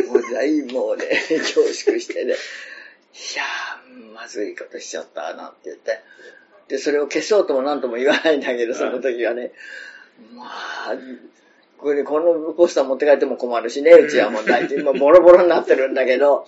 [0.08, 1.06] もう大もうね、
[1.39, 2.36] 恐縮してね、い
[3.36, 6.00] やー、まずいことしちゃったなって言って。
[6.68, 9.52] で、それを消そうともなんとも言わないんだけど、その時はね、
[10.36, 10.95] まあ、
[11.78, 14.76] これ、このポスター持って帰っても困るしね、うちはもう大事。
[14.76, 16.48] 今ボロボロになってるんだけど、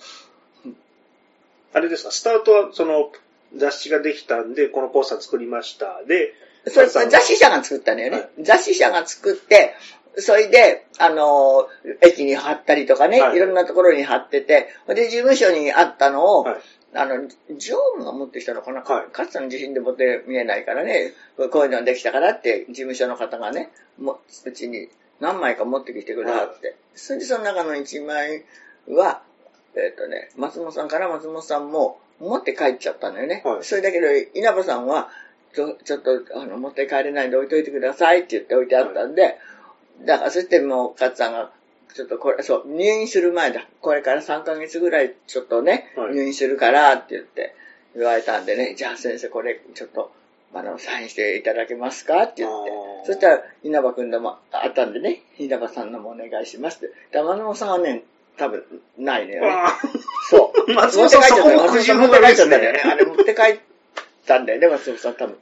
[1.72, 3.10] あれですか、スタートはその
[3.56, 6.02] 雑誌ができたんで、このポスター作りました。
[6.06, 6.34] で、
[6.66, 8.16] それ雑誌社が作ったのよね。
[8.16, 8.30] はい。
[8.42, 9.74] 雑誌社が作って、
[10.16, 13.36] それで、あのー駅に貼ったりとかね、はい。
[13.36, 16.60] い、ろんなところに貼ってて、で、事務所にあったのを、はい。
[16.92, 19.06] あの、常務が持ってきたのかな、はい。
[19.12, 24.88] 勝さん自身で持って見えないからね、こういうのができたからって、事務所の方がね、もうちに
[25.20, 26.76] 何枚か持ってきてくれはって。
[26.94, 28.44] それでその中の1枚
[28.88, 29.22] は、
[29.76, 33.42] えっ、とね、松本さんから松本さんも持って帰っちゃったのよね。
[33.44, 33.64] はい。
[33.64, 35.10] それだけど、稲葉さんは、
[35.52, 39.38] ちょっとあの持って帰れないんで置いといてくださいって言って置いてあったんで、
[40.04, 41.50] だからそしてもう勝さんが、
[41.94, 43.66] ちょっとこれ、そう、入院する前だ。
[43.80, 47.54] これから3ヶ月ぐらいちょっとね、はい入院するからって言って
[47.96, 50.12] 言われたんでね、じゃあ先生これちょっと、
[50.54, 52.70] あの、サインしていただけますかって言って。
[53.06, 56.94] そしたら稲葉くんのもあったんでね、稲葉さんのもお願いしますって。
[57.12, 58.04] 玉野さんはね、
[58.36, 58.64] 多分
[58.98, 59.50] ないのよね。
[59.50, 59.78] あ
[60.28, 60.60] そう。
[60.72, 63.58] 持って帰っちゃったよ持って帰っちゃったんだよねあれ持って帰っ
[64.30, 65.36] たんだよね、松本さん多分。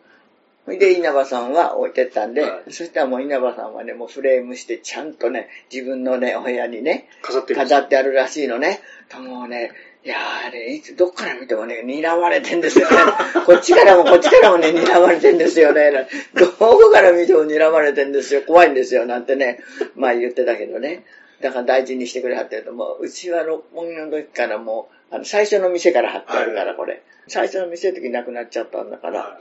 [0.64, 8.80] それで稲葉さんは置いてったんで、はいそしたらもう稲葉さんはね、もうフレームしてちゃんとね、自分のね、お部屋にね、あ、飾って飾ってあるらしいのね。
[9.18, 9.72] もうね、
[10.04, 12.96] いやーあれ、いつ、どっから見てもね、睨まれてんですよね。
[13.46, 16.06] こっちからもこっちからもね、睨まれてんですよね。
[16.34, 18.42] どこから見ても睨まれてんですよ。
[18.42, 19.06] 怖いんですよ。
[19.06, 19.60] なんてね、
[19.96, 21.04] まあ言ってたけどね。
[21.40, 27.02] だから大事にしてくれはってると、もう、うちは六本木の時からもう、あの、最初の店から貼ってあるから、はいこれ。
[27.28, 29.20] 最初の店の時なくなっちゃったんだから。
[29.20, 29.38] は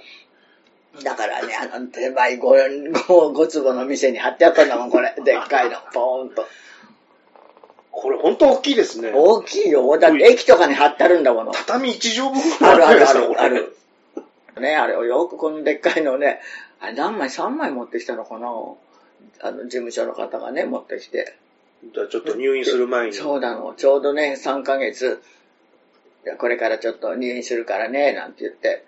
[1.04, 5.14] だからね、あの、手前 5, 5, 5坪の店に貼ってあったんだもん、これ。
[5.24, 5.78] でっかいの。
[5.94, 6.46] ポーンと。
[7.92, 9.12] これ本当大きいですね。
[9.14, 9.98] 大きいよ。
[9.98, 11.52] だって駅とかに貼ってあるんだもの。
[11.52, 13.78] 畳1畳分あるあるあるある。
[14.60, 16.40] ね、あれをよくこのでっかいのをね、
[16.80, 18.48] あれ何枚 ?3 枚持ってきたのかな？
[19.42, 21.38] あの、事務所の方がね、持ってきて。
[21.94, 23.14] じゃあちょっと入院する前に。
[23.14, 23.74] そうなの。
[23.76, 25.22] ちょうどね、3ヶ月、
[26.28, 28.84] いやこれからちょっと入院するからね、なんて言って、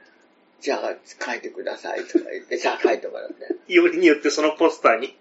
[0.59, 0.93] じゃあ
[1.25, 3.73] 書いてくださいとか言って、 じゃあ書いてもらって。
[3.73, 5.15] よりによってそのポスターに。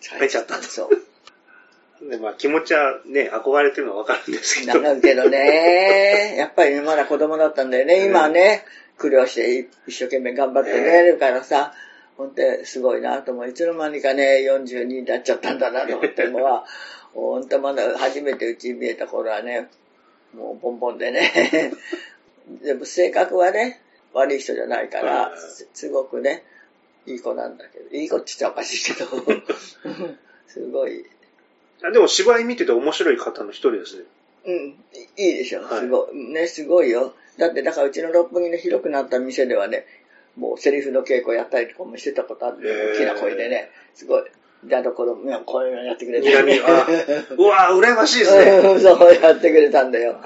[0.00, 2.08] 書いちゃったんだそう。
[2.08, 4.80] で、まあ気持ちはね、憧れてるのはわかるんですけど。
[4.80, 8.06] なるけどね、 やっぱりねまだ子供だったんだよね。
[8.06, 8.64] 今はね、
[8.96, 11.74] 苦慮して一生懸命頑張ってね、るからさ、
[12.16, 13.50] 本当すごいなと思う。
[13.50, 16.64] いつの間にかね、42になっちゃったんだなと思ってるのは、
[17.12, 19.68] 本当まだ初めてうちに見えた頃はね、
[20.34, 21.72] もうボンボンでね。
[22.62, 23.80] でも性格はね、
[24.12, 25.38] 悪い人じゃないからはい、
[25.74, 26.44] すごくね、
[27.06, 29.08] いい子なんだけど、いい子って言っちゃおかしいけど、
[30.46, 31.04] すごい、
[31.82, 34.04] あでも芝居見てて面白い方の一人ですね。
[34.46, 34.84] うん、
[35.16, 35.62] いいでしょ。
[35.62, 36.16] はいすごい。
[36.16, 37.14] ね、すごいよ。
[37.36, 39.86] だって、だからうちの六本木の広くなった店ではね、
[40.36, 44.24] もうセリフの稽古やったりとかもしてたことあって、大きな声でね、すごい。
[44.64, 46.28] だところ、ねこういうのやってくれて。
[46.30, 46.86] 睨み、あ
[47.36, 48.58] うわぁ、羨ましいですね。
[48.58, 50.16] うんそうやってくれたんだよ。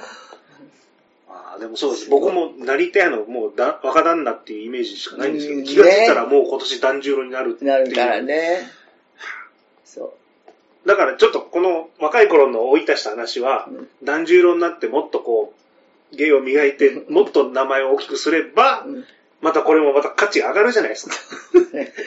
[1.29, 2.09] ああ、でもそうです。
[2.09, 7.71] 僕も成田屋のもうだ若旦那っていうイメージしかないんですけど、うん気がついたらもう今年團十郎になるっていう。
[7.71, 8.71] なるからね。
[9.85, 10.15] そ
[10.85, 10.89] う。
[10.89, 15.53] だからちょっとこの若い頃の追い出した話は、うん團十郎になってもっとこ
[16.13, 19.05] う、芸を磨いて、もっと名前を大きくすれば、うん
[19.43, 21.17] またこれもまた価値が上がるじゃないですか。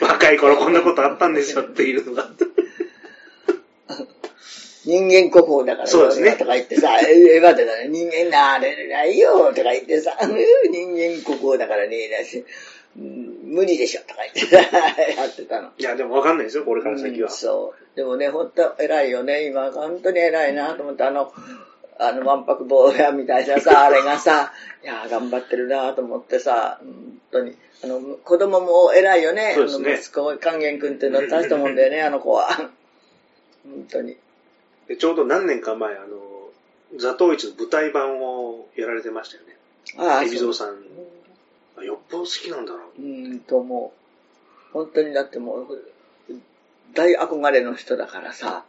[0.08, 2.28] 若い頃こんなことあったんですよっていうのが。
[4.86, 12.44] 人間国宝だからそうですねとか言ってさ、え、待ってたね、人間なれないよとか言ってさ、う ん人間国宝だからね、だし、
[12.96, 14.56] うん無理でしょとか言ってさ、
[15.22, 15.70] やってたの。
[15.76, 17.34] いや、でもわかんないですよ、これから先はうん。
[17.34, 17.96] そう。
[17.96, 19.44] でもね、本当偉いよね。
[19.46, 21.32] 今、本当に偉いなと思って、あの、
[21.98, 27.56] あの、万博坊やみたいなさ、 あれがさ、いや、頑張ってるなと思ってさ、本当に。
[27.84, 29.52] あの、子供も偉いよね。
[29.54, 32.48] そうですねあの息子、勸玄君っていうのは大したもんだよね、 あの子は。
[32.48, 32.70] 本
[33.90, 34.16] 当に。
[34.88, 36.50] でちょうど何年か前、あの、
[36.96, 39.56] 座頭市の舞台版をやられてましたよね。
[39.98, 40.78] あ海老蔵さん。
[41.74, 43.02] そよっぽど好きなんだろう。
[43.02, 44.72] ううん、と思う。
[44.72, 45.82] 本当にだってもう、
[46.94, 48.64] 大憧れの人だからさ、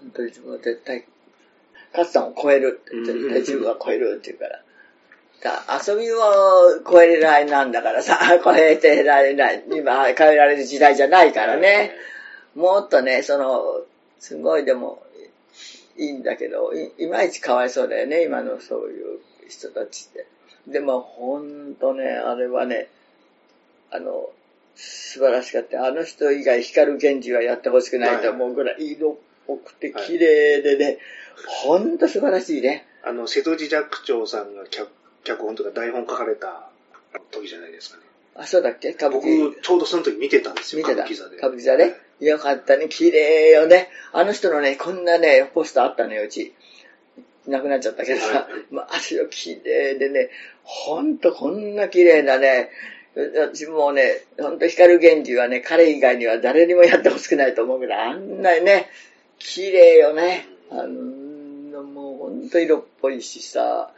[0.00, 1.04] 本当にもう絶対、
[1.94, 4.60] 勝さんを超えるって、絶対自分は超えるって言うから。
[5.44, 6.18] だ遊びを
[6.90, 11.94] 超えられなんだからさ、 超えてられない、今超えられる時代じゃないからね。
[12.54, 13.84] もっとね、その、
[14.18, 15.02] すごいでも
[15.96, 20.26] いいんだけど、いいまいちかわいそうだよね、今のそういう人たちって。
[20.66, 22.88] でも、ほんとね、あれはね、
[23.90, 24.30] あの、
[24.76, 25.84] 素晴らしかった。
[25.84, 30.98] あの人以外、光源氏はやってほしくないと思うぐらい、色っぽくて綺麗でね、
[31.64, 32.86] ほんと素晴らしいね。
[33.02, 34.88] あの、瀬戸内寂聴さんが脚
[35.24, 36.68] 脚本とか台本書かれた
[37.30, 38.02] 時じゃないですかね。
[38.36, 38.90] あ、そうだっけ？
[38.90, 41.04] 歌舞僕伎。、ちょうどその時見てたんですよ、見てた？
[41.04, 41.36] 歌舞伎座で。
[41.36, 41.94] 歌舞伎座で。
[42.20, 42.88] よかったね。
[42.88, 43.88] 綺麗よね。
[44.12, 46.52] あの人のね、こんなね、ポスターあったのよ、うち。
[47.46, 48.48] なくなっちゃったけどさは。
[48.70, 50.30] まあ、足を綺麗でね、
[50.62, 52.70] ほんとこんな綺麗なね、
[53.14, 58.88] 私もうね、ほんと光源氏はね、彼以外には誰にもやってほしくないと思うぐらい、あんなね、
[59.44, 60.46] 綺麗よね。
[60.70, 63.90] あの、もうほんと色っぽいしさ、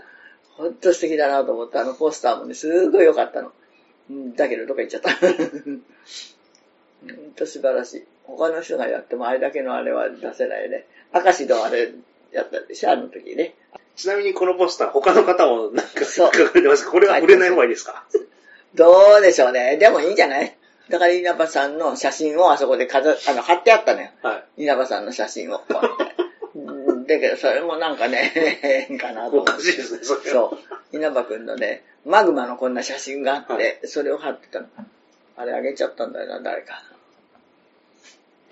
[0.57, 1.83] ほんと素敵だなと思った。
[1.83, 3.53] あのポスターもね、すごい良かったの。
[4.11, 5.11] うんだけど、どっか行っちゃった。
[5.17, 5.81] ほん
[7.37, 8.05] と素晴らしい。
[8.25, 10.87] 他の人がやってもあれだけのあれは出せないね。
[11.15, 11.93] 明石のあれ
[12.33, 13.55] やったでしょ、あの時ね。
[13.95, 18.05] ちなみにこのポスター、他の方もなんか書かれてますこれは売れない方がいいですか？
[18.75, 19.77] どうでしょうね。
[19.77, 20.57] でもいいんじゃない？
[20.89, 24.11] だから稲葉さんの写真をあそこで飾あの貼ってあったのよ。
[24.23, 24.63] はい。
[24.63, 25.59] 稲葉さんの写真を。
[25.59, 26.15] こうやって
[26.55, 30.51] うんだけど、それもなんかね、変かなと思おってかしいですね、それは。
[30.51, 30.59] そ
[30.93, 30.97] う。
[30.97, 34.69] 稲葉くんのね、マグマのこんな写真があって、それを貼ってたの。
[35.37, 36.83] あれあげちゃったんだよな、誰か。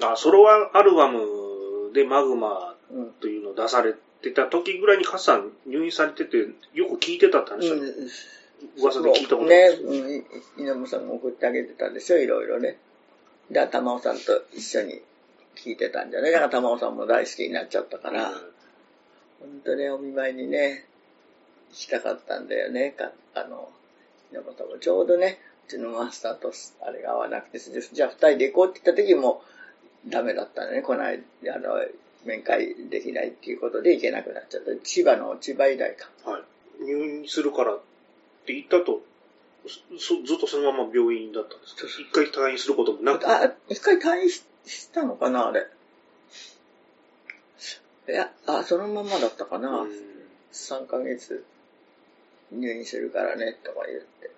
[0.03, 3.13] あ、ソロアルバムでマグマうん。
[3.13, 6.37] というのを出されてた時ぐらいにカスさん入院されてて、
[6.75, 8.11] よく聞いてたって話は、うん
[8.79, 9.69] 噂で聞いたことあね。
[9.83, 10.25] うん、い
[10.59, 12.79] 稲葉さんが送ってあげてたんですよ、いろいろね。
[13.51, 15.03] で、玉尾さんと一緒に
[15.57, 16.31] 聞いてたんじゃね。
[16.31, 18.31] だから玉尾さんも大好きになっちゃったから、
[19.41, 20.87] 本当にお見舞いにね、
[21.71, 22.91] 行きたかったんだよね。
[22.91, 23.69] かあの、
[24.33, 29.43] 稲葉さんもちょうどね、うちのマスターとあれが合わなくて、じゃあ二人で行こうって言った時も
[30.07, 30.83] ダメだったのね。
[30.83, 31.23] こない
[31.55, 31.81] あの、
[32.25, 34.71] 面会できないっていうことで行けなくなっちゃった。
[34.83, 36.09] 千葉の千葉医大か。
[36.25, 36.43] はい。
[36.85, 37.79] 入院するから
[38.45, 39.03] って言ったと、
[39.99, 45.67] そずっとそのまま病院だったんですか一回退院することもなく、あ、一回退院ししたのかな、あれ。
[48.09, 49.81] いや、あ、そのままだったかな。
[49.81, 50.15] うん
[50.55, 51.45] 3ヶ月
[52.53, 54.31] 入院するからね、とか言って。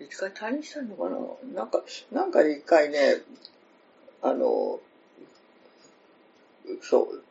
[0.00, 1.18] 一回退院したのかな
[1.62, 3.22] なんか、なんか一回ね、
[4.22, 4.80] あの、
[6.80, 7.22] そう、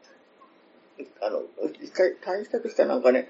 [1.22, 1.44] あの、
[1.82, 3.30] 一回退院した時かなんかね、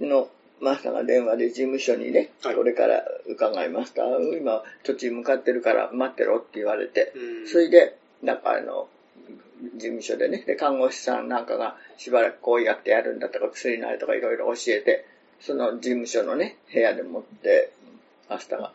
[0.00, 0.28] の
[0.62, 4.04] マスターが電話で事務所にね、はいこれから伺いました。
[4.38, 8.88] 今、途中向かってるから待ってろって言われて、うんそれで、なんかあの、
[9.74, 15.04] 事務所でね、で、看護師さんなんかがしばらくこうやってやるんだとか、薬なりとかいろいろ教えて、
[15.40, 17.72] その事務所のね、部屋でもって、
[18.30, 18.72] マスターが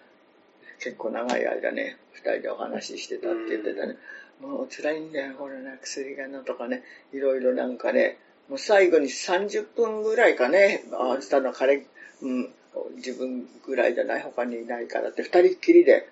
[0.79, 3.95] 結構長い間ね、二人でお話ししてたって言ってたね。
[4.41, 6.83] もう辛いんだよ、これね、薬がなとかね、
[7.13, 8.17] いろいろなんかね、
[8.49, 11.85] もう最後に30分ぐらいかね、あしたの彼、
[12.21, 12.49] うん、
[12.95, 16.07] 自分ぐらいじゃない、他にいないからって、二人っきりで、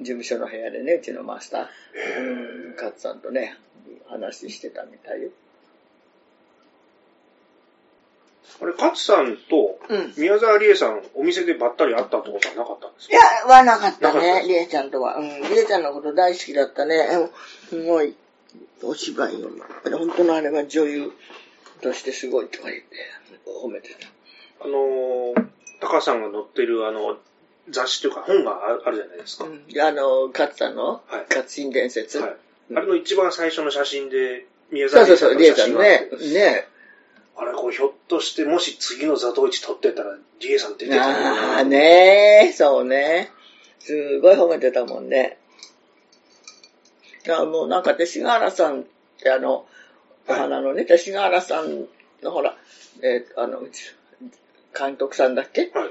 [0.00, 3.56] 事務所の部屋でね、うちのマスター、うん、勝さんとね、
[4.08, 5.30] 話してたみたいよ。
[8.60, 10.14] あれ、勝さんとうん。
[10.16, 13.14] 宮沢りえさん、お店でばったり会ったってことはなかったんですか？
[13.14, 15.16] いや、はなかったね、りえちゃんとは。
[15.16, 16.96] うん、りえちゃんのこと大好きだったね。
[16.96, 17.30] うん
[17.68, 18.14] すごい、
[18.82, 19.50] お芝居を、
[19.98, 21.12] 本当のあれは女優
[21.82, 22.86] としてすごいとか言って、
[23.64, 24.08] 褒めてた。
[24.64, 25.46] あのー、
[25.80, 27.18] タカさんが載ってるあの、
[27.68, 29.44] 雑誌というか本がああるじゃないですか。
[29.44, 32.18] うんあの、勝さんの、はい勝新伝説。
[32.18, 32.30] はい。
[32.30, 36.08] うんあれの一番最初の写真で、宮そうそうそう、沢りリエさんね。
[36.32, 36.66] ね。
[37.36, 43.30] あれ、これひょっとして、もし次のザトウイチ撮ってたら、リエさん出てたああ、ねそうね。
[43.78, 45.38] すごい褒めてたもんね。
[47.24, 48.84] だからもうなんか勅使河原さんっ
[49.22, 49.66] てあの、
[50.28, 51.86] おはい花のね、勅使河原さん
[52.22, 52.56] のほら、
[53.02, 53.80] えーあの、うち
[54.76, 55.70] 監督さんだっけ？
[55.74, 55.90] はい。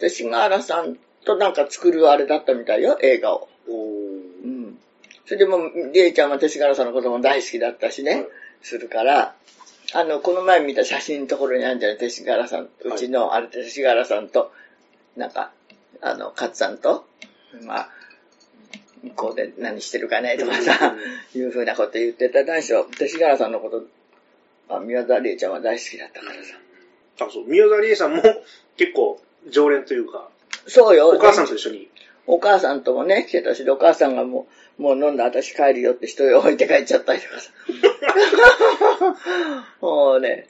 [0.00, 3.48] 勅使河原さんとなんか作るあれだったみたいよ、映画を。
[3.68, 4.78] おーうん。
[5.26, 8.26] それでもう、りえちゃんは勅使河原さんのことも大好きだったしね、はい
[8.60, 9.36] するから、
[9.94, 11.98] あの、この前見た写真のところにあるんじゃない？
[11.98, 14.52] 勅使河原さん、うちの、あれ勅使河原さんと、
[15.16, 15.52] なんか、
[16.00, 17.06] あの、勝さんと、
[17.62, 17.88] まあ、
[19.02, 20.94] 向こうで何してるかねとかさ、
[21.34, 22.44] いうふうなこと言ってた。
[22.44, 23.82] 何しろ、勅使河原さんのこと、
[24.74, 27.26] あ宮沢りえちゃんは大好きだったからさ。
[27.26, 28.22] あ、そう、宮沢りえさんも
[28.76, 29.20] 結構
[29.50, 30.28] 常連というか、
[30.66, 31.08] そうよ。
[31.08, 31.88] お母さんと一緒に。
[32.26, 34.46] お母さんともね、来てたし、でお母さんがも
[34.78, 37.50] う、もう飲んだ私帰るよって人を置いて帰っちゃったりとかさ。
[39.80, 40.48] もうね、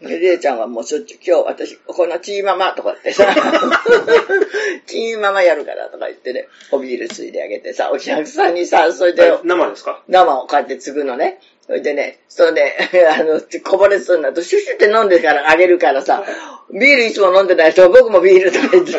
[0.00, 3.26] でりえちゃんはもうしょっちゅう、今日私、このチーママとかってさ、
[4.86, 10.02] チーママやるからとか言ってね、おビールついであげてさ、お客さんにさ、それで、あ生ですか？
[10.08, 11.40] 生をこうやって継ぐのね。
[11.66, 12.76] それでね、それで、
[13.08, 16.22] あの、こぼれそうになると、シュシュって飲んでからあげるからさ、
[16.70, 18.92] ビールいつも飲んでない人は僕もビールとか言って、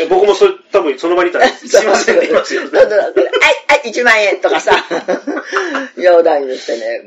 [0.00, 2.62] え僕もそれ、多分その場にいたら、 すいませんって言いますよ。
[2.62, 2.90] そうそうそう。
[2.90, 4.72] はい、はい、1万円とかさ、
[5.96, 7.02] 冗談言ってね、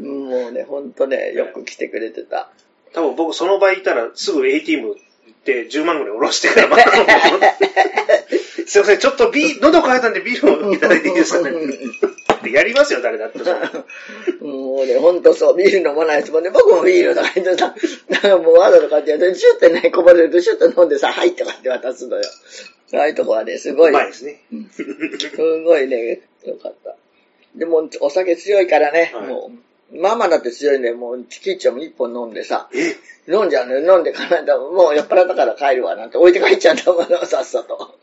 [0.00, 2.50] うん、もうね、ほんとね、よく来てくれてた。
[2.92, 4.96] 多分僕その場にいたら、すぐ ATM 行っ
[5.44, 7.40] て10万ぐらい下ろしてからまた飲もう
[8.66, 11.52] すいません、ちょっとビール、喉乾いたんでビールをいただいていいですかね？
[12.50, 13.38] ってやりますよ、誰だって。
[14.44, 17.74] もうね、ほんとそう、ビール飲まない人もね、僕もビールとか言ってさ、
[18.08, 22.22] なんかもうわざとかってやって、シュッてね、こぼれるとシュッて飲んでさ、はいとかって渡すのよ。
[22.94, 24.42] ああいうとこはね、すごい、うまいですね。
[24.72, 24.84] す
[25.64, 26.96] ごいね、よかった。
[27.54, 29.50] でも、お酒強いからね、はいも
[29.92, 32.96] う、ママだって強いんで、もう、キッチョも一本飲んでさ、え？
[33.32, 33.96] 飲んじゃうのよ。
[33.96, 37.96] 飲んでかないと、もう酔っ払ったから帰るわ、なんて置いて帰っちゃったもの、さっさと。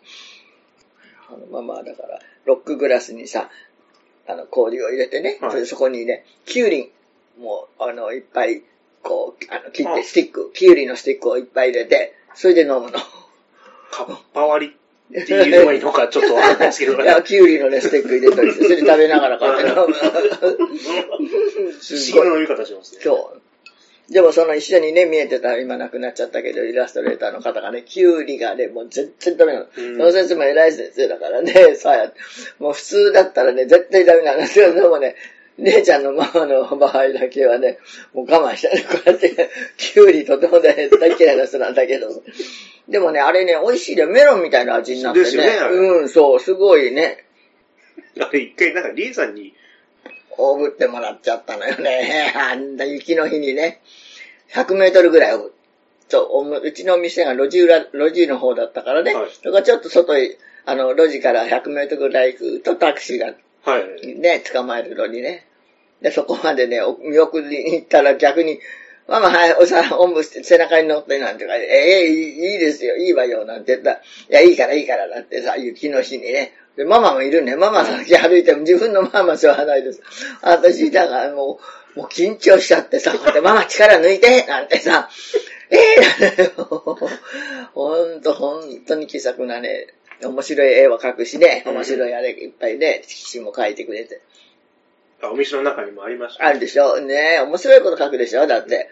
[1.30, 3.50] あの、ママはだから、ロックグラスにさ、
[4.28, 6.92] あの、氷を入れてね、はいそれでそこにね、キュウリ、
[7.40, 8.62] もう、あの、いっぱい、
[9.04, 13.00] こう、あの、切っあて、スティック、キュウリのスティックをいっぱい入れて、それで飲むの。
[13.92, 14.74] カッパ割り
[15.22, 19.94] っていうのがいいのかちょっとわかんないですけどいや、キュウリのね、スティック入れといて、それ食べながらこうやって飲む。
[19.94, 23.02] 不 すごい思議な飲み方しますね。
[23.02, 23.42] そう。
[24.10, 29.66] でもその一緒にね、見えてた、今亡くなっちゃったけど、イラストレーターの方がね、キュウリがね、もう全然ダメなの。
[29.66, 32.14] うんその先生も偉い先生だからね、さあ、
[32.64, 34.74] もう普通だったらね、絶対ダメなんですよ。
[34.74, 35.16] でもね、
[35.58, 37.80] 姉ちゃんのママの場合だけはね、
[38.14, 42.08] もう我慢して、こうやって、キュウリとてもね、大嫌いな人なんだけど。
[42.88, 45.26] でもね、あれね、美味しいで、メロンみたいな味になってね。
[45.26, 47.26] ですよねうん、そう、すごいね、
[48.22, 49.54] あれ一回、なんかリエさんに、
[50.38, 52.34] おぶってもらっちゃったのよね。
[52.36, 53.82] あんな雪の日にね。
[54.54, 55.54] 100メートルぐらいおぶ。
[56.10, 59.14] そう、おうちの店が路地裏、路地の方だったからね。
[59.14, 63.34] はいそれからちょっと外へ、あの、路地から100メートルぐらい行くとタクシーが
[63.64, 64.16] はい。
[64.16, 65.46] ね、捕まえるのにね。
[66.02, 68.60] で、そこまでね、お見送りに行ったら逆に、
[69.08, 76.54] ママ、はい、おさ、おんぶして背中に乗ってなんてから、ええいいいいですよ、いいわよ、なんて言ったら、いや、いいから、いいから、なんてさ、雪の日にね。
[76.78, 77.56] で、ママもいるね。
[77.56, 80.02] ママ先歩いても自分のママしょうがないです。
[80.42, 81.60] 私、だからも
[81.96, 83.14] う、もう緊張しちゃってさ、
[83.44, 85.10] ママ力抜いて、なんてさ、
[85.72, 86.52] ええ
[87.74, 89.88] ほんと、ほんとに気さくなね、
[90.24, 94.22] 面白い絵を描くしね、面白いあれいっぱいね、詩も書いてくれて。
[95.22, 96.46] あお店の中にもありました。
[96.46, 98.90] あるでしょね面白いこと書くでしょだって。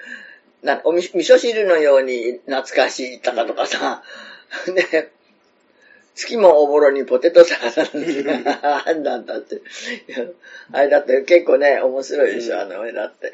[0.64, 4.02] なおみ味噌汁のように懐かしいとかとかさ、
[4.74, 5.12] ね、
[6.16, 9.62] 月もおぼろにポテトサラダなんなんだって。
[10.72, 13.34] あれだって結構ね、面白いでしょ、あの絵だって。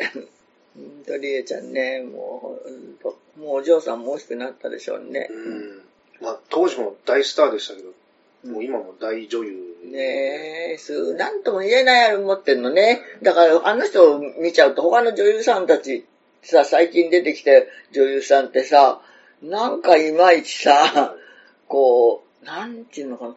[1.06, 5.28] と、りえちゃんね、もうもうお嬢さんも大きくなったでしょうね。
[5.30, 5.82] うん。
[6.22, 7.90] まあ、当時も大スターでしたけど、
[8.52, 9.72] もう今も大女優。
[9.84, 13.02] ねえ、すなんとも言えないあれ持ってんのね。
[13.24, 16.06] だから、あの人を見ちゃうと、他の女優さんたち
[16.44, 19.02] さ、最近出てきて女優さんってさ、
[19.42, 21.16] なんかいまいちさ、
[21.68, 23.36] こう、なんていうのかな。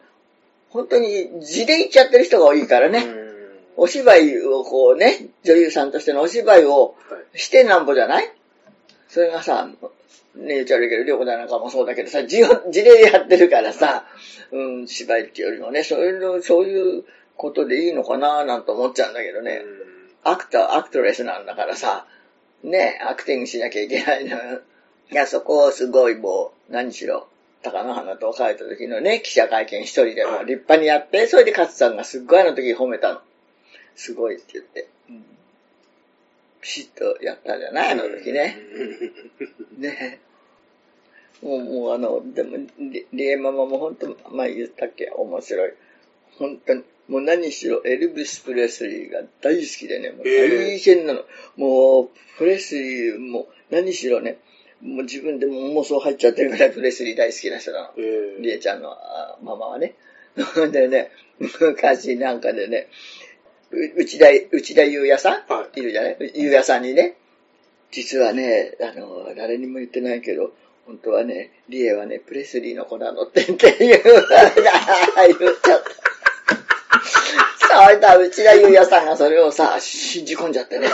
[0.69, 2.99] 本当に字で言っちゃってる人が多いからね。
[2.99, 3.25] うん
[3.77, 8.31] お芝居をこうね、女優さんとしてのお芝居をはいしてなんぼじゃない？
[9.09, 9.67] それがさ、
[10.33, 14.05] ね言っちゃ悪いけど、りょうこだなんかもそうだけどさ、字を、字でやってるからさ、
[14.53, 17.03] うん、芝居っていうよりもね、そういうの、そういう
[17.35, 19.63] ことでいいのかななんて思っちゃうんだけどね。
[20.23, 22.05] アクター、アクトレスなんだからさ、
[22.63, 24.61] ね、アクティングしなきゃいけないのよ。
[25.11, 27.27] いや、そこをすごいもう、何しろ、
[27.65, 33.21] 高野花と書いた時のね、記者会見一人でも立派にやって、それで勝さんがすっごいあの時褒めたの。
[33.95, 34.87] すごいって言って。
[36.61, 38.57] ピシッとやったじゃないあの時ね。
[39.79, 40.19] ね
[41.41, 45.73] もう、もうあの、でも、リリエママも本当、前言ったっけ面白い。
[46.37, 51.23] 本当に、もう何しろエルビス・プレスリーが大好きでね、もう大変なの。
[51.55, 54.37] もう、プレスリーも何しろね、
[54.81, 57.89] もう自分でも妄想入っちゃってるぐらいプレスリー大好きな人なの。
[57.97, 59.95] えーりえちゃんのあママはね。
[60.71, 62.87] でね、昔なんかでね、
[63.71, 66.17] う内田、内田優也さん、、はいるじゃない？
[66.35, 67.15] 優也さんにね、
[67.91, 70.53] 実はね、あの、誰にも言ってないけど、
[70.85, 74.03] 本当はね、リエはね、プレスリーの子なのってっていう、言っ
[75.63, 76.05] ちゃった。
[77.85, 80.87] それと内田優也さんがそれをさ、信じ込んじゃってね。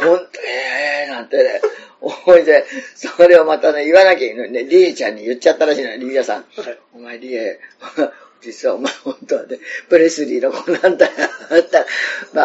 [0.00, 1.60] ほんと、ええー、なんてね。
[2.02, 6.36] 思いで、それをまたね、言わなきゃいいのにね、リエちゃんに言っちゃったらしいのよ、リエさん。
[6.36, 7.60] はいお前リエ、
[8.42, 11.12] 実はお前本当はね、プレスリーの子なんだよ。
[11.58, 11.86] ったら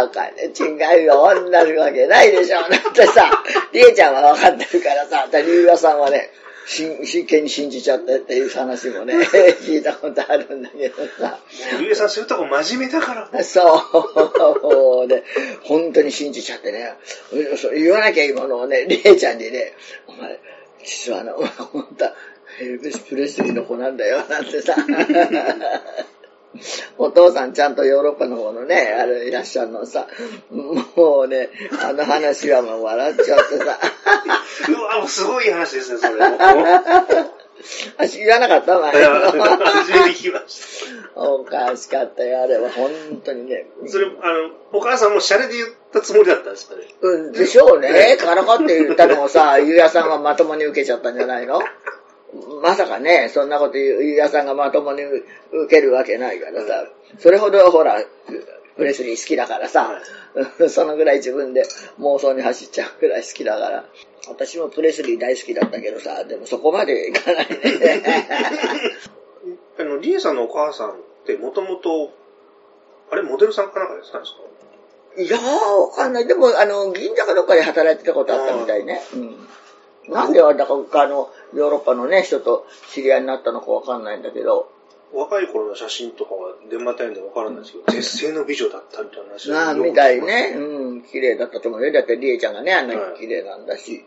[0.05, 2.62] バカね、違うよ、同じわけないでしょ。
[2.70, 3.32] なんてさ、
[3.74, 6.30] リエちゃんは分かってるからさ、リュウヤさんはね、
[6.68, 9.15] 真真剣に信じちゃってっていう話もね、
[9.63, 11.39] 聞いたことあるんだけどさ。
[11.80, 13.43] ゆえさんそういうとこ真面目だから。
[13.43, 15.07] そう。
[15.07, 15.24] で、
[15.63, 16.93] 本当に信じちゃってね、
[17.74, 19.74] 言わなきゃいいものをね、りえちゃんにね、
[20.07, 20.39] お前、
[20.84, 22.13] 実はあの、本当は
[22.59, 24.76] エルビス・プレスリーの子なんだよ、なんてさ。
[26.98, 30.08] お父さんちゃんとヨーロッパの方のね、あれいらっしゃるのさ、
[30.95, 31.50] もうね、
[31.84, 33.80] あの話はもう笑っちゃってさ。
[34.70, 36.30] うわ、もうすごい話ですね、それ。
[36.30, 36.39] もう
[37.98, 40.86] あ、知らなかった前いや初めて聞きまし
[41.16, 42.70] おかしかったよ、あれは。
[42.70, 42.91] 本
[43.26, 43.66] 当にね。
[43.84, 43.89] た。
[43.89, 46.82] それ、あの、お母さんもシャレで言ったつもりだったんですかね？
[47.02, 48.18] うん、でしょうね。
[48.18, 51.60] からかって言ったのをさ、ゆうやさんがまともに受けちゃったんじゃないの？
[52.61, 55.23] まさかね、そんなこと言う、ゆうやさんがまともに受
[55.69, 56.88] けるわけないからさ、
[57.19, 58.03] それほどほら、
[58.75, 60.01] プレスリー好きだからさ、
[60.69, 61.63] そのぐらい自分で
[61.99, 63.86] 妄想に走っちゃうぐらい好きだから。
[64.30, 68.03] 私もプレスリー大好きだったけどさ、でもそこまでいかないね。
[69.80, 70.93] あの、リエさんのお母さんっ
[71.25, 72.11] てもともと、
[73.09, 74.41] あれ、モデルさんかなんかやってたんですか？
[75.21, 76.28] いやー、わかんない。
[76.28, 79.01] でも、あの、銀座かどっかで働いてたことあったみたいね。
[79.13, 79.47] うん。
[80.09, 84.72] なんで、だから、あの、ヨーロッパのね、人と知り合いになったのかわかんないんだけど、
[85.14, 90.54] 若い頃の写真とかは電話隊員でわからないですけど、絶世の美女だったみたいな話なあ、みたいね。
[90.58, 91.93] うん、綺麗だったと思うよ。
[91.93, 94.04] だって、りえちゃんがね、あんなに綺麗なんだし。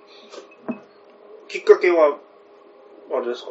[1.48, 2.18] きっかけは、
[3.12, 3.50] あれですか？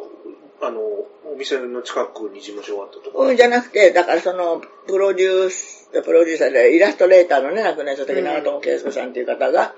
[0.61, 3.17] あの、お店の近くに事務所があったとか。
[3.17, 9.73] うん、じゃなくて、だからその、プロデュース、プロデューサーで、イラストレーターのね、亡くなった時、長友圭介さんっていう方が、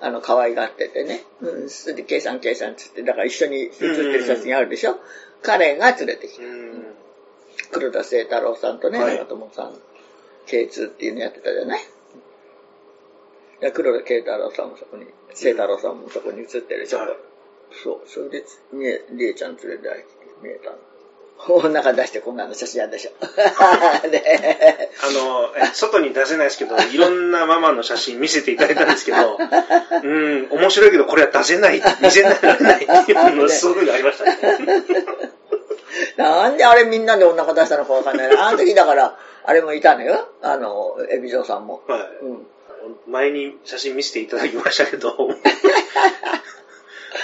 [0.00, 1.24] あの、可愛がっててね。
[1.40, 4.96] うん、それで、圭さん、圭さんっつって、だから一緒に写ってる写真あるでしょ。
[5.42, 6.44] 彼が連れてきた。
[6.44, 6.94] うん。
[7.72, 9.74] 黒田清太郎さんとね、はい長友さん、
[10.46, 11.80] K2 っていうのやってたじゃない？
[13.60, 16.98] で黒田慶太郎さんもそこに、清太郎さんもそこに写ってるでしょ。
[16.98, 17.08] はい
[17.84, 19.88] そう、それで、みえ、りえちゃん連れて
[20.42, 20.76] 見えたの。
[21.48, 23.12] お腹出してこんなの写真あるでしょ。
[24.08, 29.38] ねあの、え外に出せないですけど、いろんなママの写真見せていただいたんですけど、
[30.02, 34.38] うん、面白いけどこれは出せない、見せられないっていうのそういうのがありましたね。
[36.16, 38.36] なんであれみんなでお腹出したのかわかんない。
[38.36, 40.28] あの時だから、あれもいたのよ。
[40.42, 41.82] あの、エビジョーさんも。
[41.88, 42.00] はい。
[42.22, 42.46] うん。
[43.06, 45.16] 前に写真見せていただきましたけど、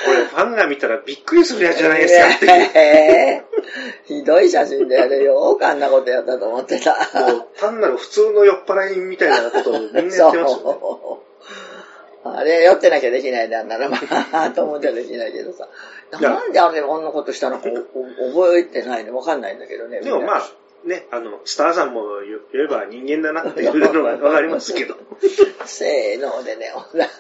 [0.05, 3.44] これファンが見たらびっくりするやつじゃないですかっていう。
[4.20, 5.23] ひどい写真だよね。
[5.23, 6.93] よくあんなことやったと思ってた。
[7.20, 11.27] もう単なる普通の酔っ払いみたいなことをみんなやってますよね。
[12.24, 13.98] あれ、酔ってなきゃできないんだんなら、ま
[14.32, 15.69] あ、と思っちゃできないけどさ。
[16.20, 20.01] なんであれ、あんなことしたのか覚えてないのわかんないんだけどね。
[20.01, 20.43] でもまあ、
[20.86, 22.20] ね、あの、スターさんも
[22.52, 24.96] 言えば人間だなっていうのがわかりますけど。
[25.64, 27.10] せーのでね、おらーっ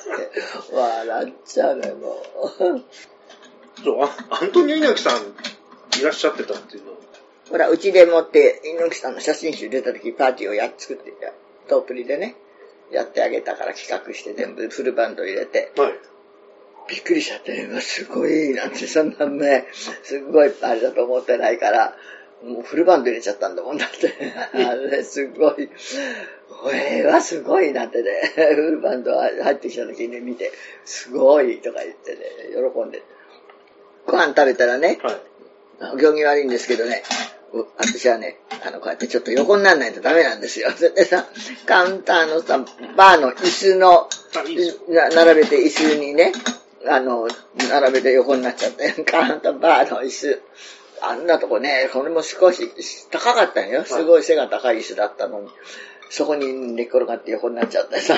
[0.00, 3.82] て、笑っちゃうね、もう。
[3.82, 6.98] そう、あアントニオ猪木さんいらっしゃってたっていうのは
[7.50, 11.32] ほら、うちでもって、猪木さんの写真集出た時パーティーをやっ作ってた。
[11.68, 12.36] トープリでね、
[12.90, 15.94] やってあげたから企画して全部フルバンド入れて、はい。
[16.88, 21.96] びっくりしちゃって、すごい、なんて、そんなね、すごいあれだと思ってないから、
[22.44, 24.12] もうフルバンド入れちゃったんだもんだって。
[24.52, 25.68] あれ、 すごい。
[26.50, 30.52] これはすごいなってね、 フルバンド入ってきた時に見て、
[30.84, 32.18] すごいとか言ってね、
[32.52, 33.02] 喜んで。
[34.06, 35.20] ご飯食べたらね、はい。
[35.94, 37.02] お行儀悪いんですけどね、
[37.52, 40.70] う私はね、あの、こうやってちょっと横にならないとダメなんですよ。
[40.76, 41.26] それでさ、
[41.66, 42.64] カウンターのさ、
[42.96, 44.08] バーの椅子の、
[45.14, 46.32] 並べて椅子にね、
[46.86, 47.26] あの、
[47.70, 50.42] 並べて横になっちゃって、カーンとバーの椅子。
[51.02, 52.70] あんなとこね、これも少し
[53.10, 53.84] 高かったんよ。
[53.84, 55.48] すごい背が高い椅子だったのに。
[56.10, 58.14] そこに寝っ転がって横になっちゃってさ。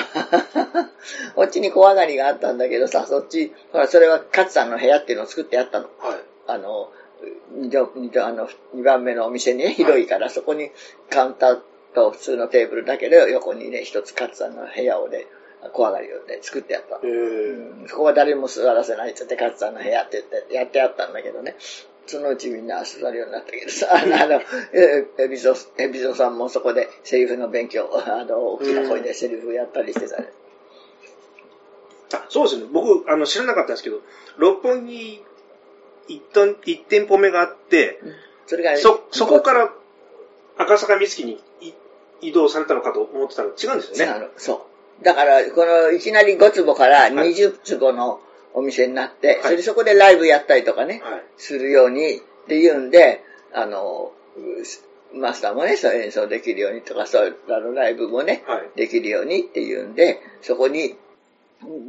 [1.35, 5.89] こっちに小上がりがあったんだけどさ、そっち、ほら、それは勝さんの部屋っていうのを作ってあったの。
[5.97, 6.19] はい。
[6.47, 6.91] あの、
[8.21, 10.71] あの、二番目のお店にね、広いから、そこに
[11.09, 11.59] カウンター
[11.95, 15.25] と普通のテーブルだけで、横にね、一つ勝さんの部屋をね、
[15.73, 21.55] 小上がりをね、作ってあったうんそこは誰も座らせないって言って、勝さんの部屋って言って、やってあったんだけどね。
[22.07, 24.41] そのうちみんな座るようになったけどさ、 あの、
[25.19, 30.31] エビゾ、エビゾさんもそこでセリフの勉強、あの、大きな声でセリフやったりしてたね。
[32.13, 32.67] あそうですね。
[32.71, 34.01] 僕、あの、知らなかったんですけど、
[34.37, 35.21] 六本木
[36.07, 37.99] 一店一店舗目があって、
[38.45, 39.73] それが、そ、そこから
[40.57, 41.73] 赤坂見附にい
[42.21, 44.27] 移動されたのかと思ってたら違うんですよね。
[44.37, 44.65] そ
[45.01, 45.03] う。
[45.03, 48.21] だから、この、いきなり5坪から20坪の
[48.53, 51.23] お店になって、はいそれでそこでライブやったりとかね、はい。
[51.37, 54.11] するようにっていうんで、あの、
[55.13, 58.69] うマスターもね、そう演奏できるようにとか、そういうあのライブもね、はい。
[58.75, 60.95] できるようにっていうんで、そこに、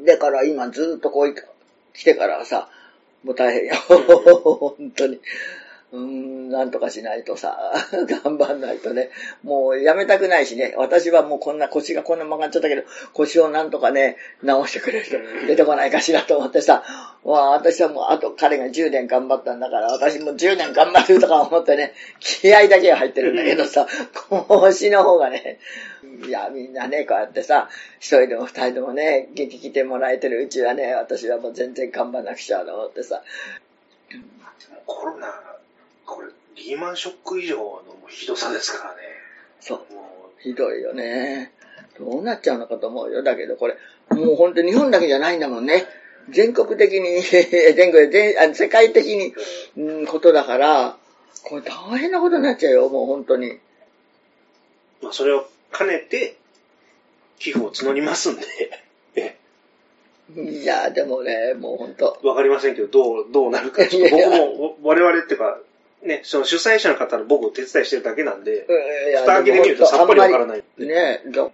[0.07, 1.35] だから今ずっとこう
[1.95, 2.69] 来てからはさ、
[3.25, 3.75] もう大変よ。
[4.79, 5.21] 本当に。
[5.90, 7.73] うーん、なんとかしないとさ、
[8.23, 9.10] 頑張んないとね、
[9.43, 12.82] もうやめたくないしね、私はもうこんな腰がこんな曲がっちゃったけど、
[13.15, 15.16] 腰をなんとかね、直してくれる人
[15.47, 16.85] 出てこないかしらと思ってさ、
[17.24, 23.86] わあ私はもうあと彼が10年頑張ったんだから、私も10年頑張るとか思ってね、気合だけが入ってるんだけどさ、
[24.28, 25.59] 腰の方がね、
[26.27, 33.23] いや、みんなね、こうやってさ、一人でも二人でもね、劇来てもらえてるうちはね、私はもう全然頑張んなくちゃと思ってさ、
[34.86, 35.28] コロナ、
[36.09, 39.01] これ、リーマンショック以上のひどさですからね。
[39.61, 39.79] そう。
[39.95, 41.53] もひどいよね。
[41.99, 43.23] どうなっちゃうのかと思うよ。
[43.23, 43.77] だけどこれ、
[44.11, 45.87] もう本当に日本だけじゃないんだもんね。
[46.31, 47.21] 全国的に、
[47.77, 49.35] 全国全あ世界的に、
[49.77, 50.97] うん、ことだから、
[51.45, 53.51] これ大変なことになっちゃうよ、もう本当に。
[53.51, 53.59] う、
[55.03, 56.37] まあ、それを兼ねて、
[57.39, 58.47] 寄付を募りますんで、
[59.15, 59.37] え
[60.37, 62.19] いや、でもね、もう本当。
[62.23, 65.59] わかりませんけど、どう、どうなるか、ちょっと僕も、我々っていうか、
[66.03, 68.66] ね、その主催者の方の僕を手伝いしてるだけなんで、
[69.11, 70.65] いや蓋開けてみるとさっぱりわからない。
[70.79, 71.51] ねだうん。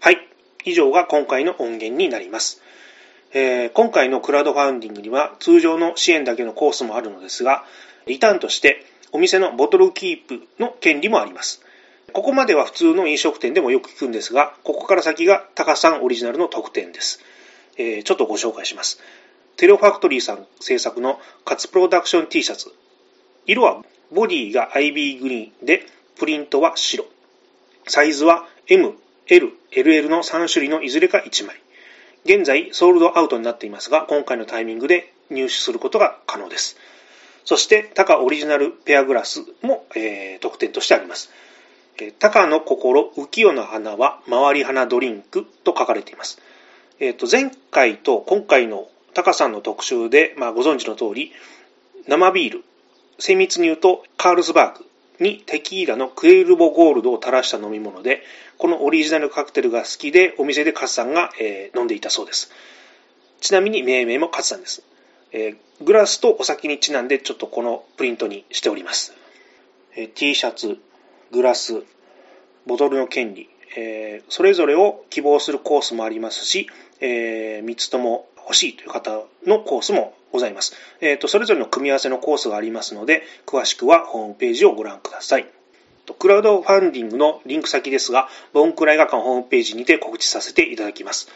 [0.00, 0.28] はい。
[0.64, 2.62] 以上が今回の音源になります。
[3.32, 7.64] えー今回のクラウドファンディングには通常の支援だけのコースもあるのですが、
[8.06, 11.62] リターンとしてお店のボトルキープの権利もあります。
[12.14, 17.20] ここまでは普通の飲食店でもよく聞くんですが、ここから先がタカさんオリジナルの特典です。
[17.76, 19.00] えーちょっとご紹介します。
[19.58, 22.72] テレオファクトリーさん制作のカツプロダクション T シャツ。
[23.44, 23.82] 色は
[24.14, 25.82] ボディが IB グリーンで、
[26.16, 27.04] プリントは白。
[27.88, 28.94] サイズは M、
[29.26, 31.56] L、LL の3種類のいずれか1枚。
[32.24, 36.76] 現在、ソールドアウトになっていますが、今回のタイミングで入手することが可能です。
[37.44, 41.32] そして、タカオリジナルペアグラスも、えー特典としてあります。
[41.96, 46.40] えータカの心浮世の花は回り花ドリンクと書かれています。
[47.00, 51.32] えーと前回と今回のタカさんの特集で、まあ、ご存知の通り、
[52.06, 52.64] 生ビール、
[53.18, 54.86] 精密に言うとカールスバーグ
[55.20, 58.22] にテキーラのクエルボゴールドを垂らした飲み物で、
[58.56, 62.50] このオリジナルカクテルが好きで、お店でカツさんが、えー飲んでいたそうです。
[63.40, 64.82] ちなみに命名もカツさんです。
[65.32, 69.14] えーグラスとお酒にちなんでちょっとこのプリントにしております。
[69.96, 70.78] えー T シャツ、
[71.32, 71.82] グラス、
[72.66, 76.68] ボトルの権利、えーそれぞれを希望するコースもありますし、
[77.00, 80.74] え3つとも欲しいという方のコースもございます。
[81.02, 85.46] えーと、それぞれの組み合わせのコースがありますので、詳しくはホームページをご覧ください。
[86.06, 91.28] とクラウドファンディングのリンク先ですが、ボンクラ映画館ホームページにて告知させていただきます。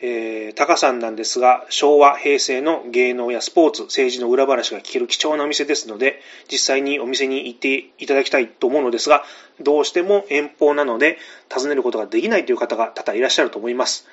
[0.00, 6.20] えー、タカさんなんですが、昭和、平成の芸能やスポーツ、政治の裏話が聞ける貴重なお店ですので、
[6.50, 9.24] 実際にお店に行っていただきたいと思うのですが、
[9.60, 11.18] どうしても遠方なので、
[11.54, 14.06] 訪ねることができないという方が多々いらっしゃると思います。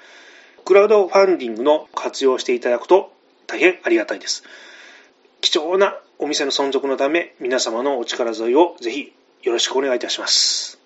[0.65, 3.11] クラウドファンディングの活用していただくと
[3.47, 4.43] 大変ありがたいです。
[5.41, 10.82] 貴重なお店の存続のため、皆様のお力添えをぜひよろしくお願いいたします。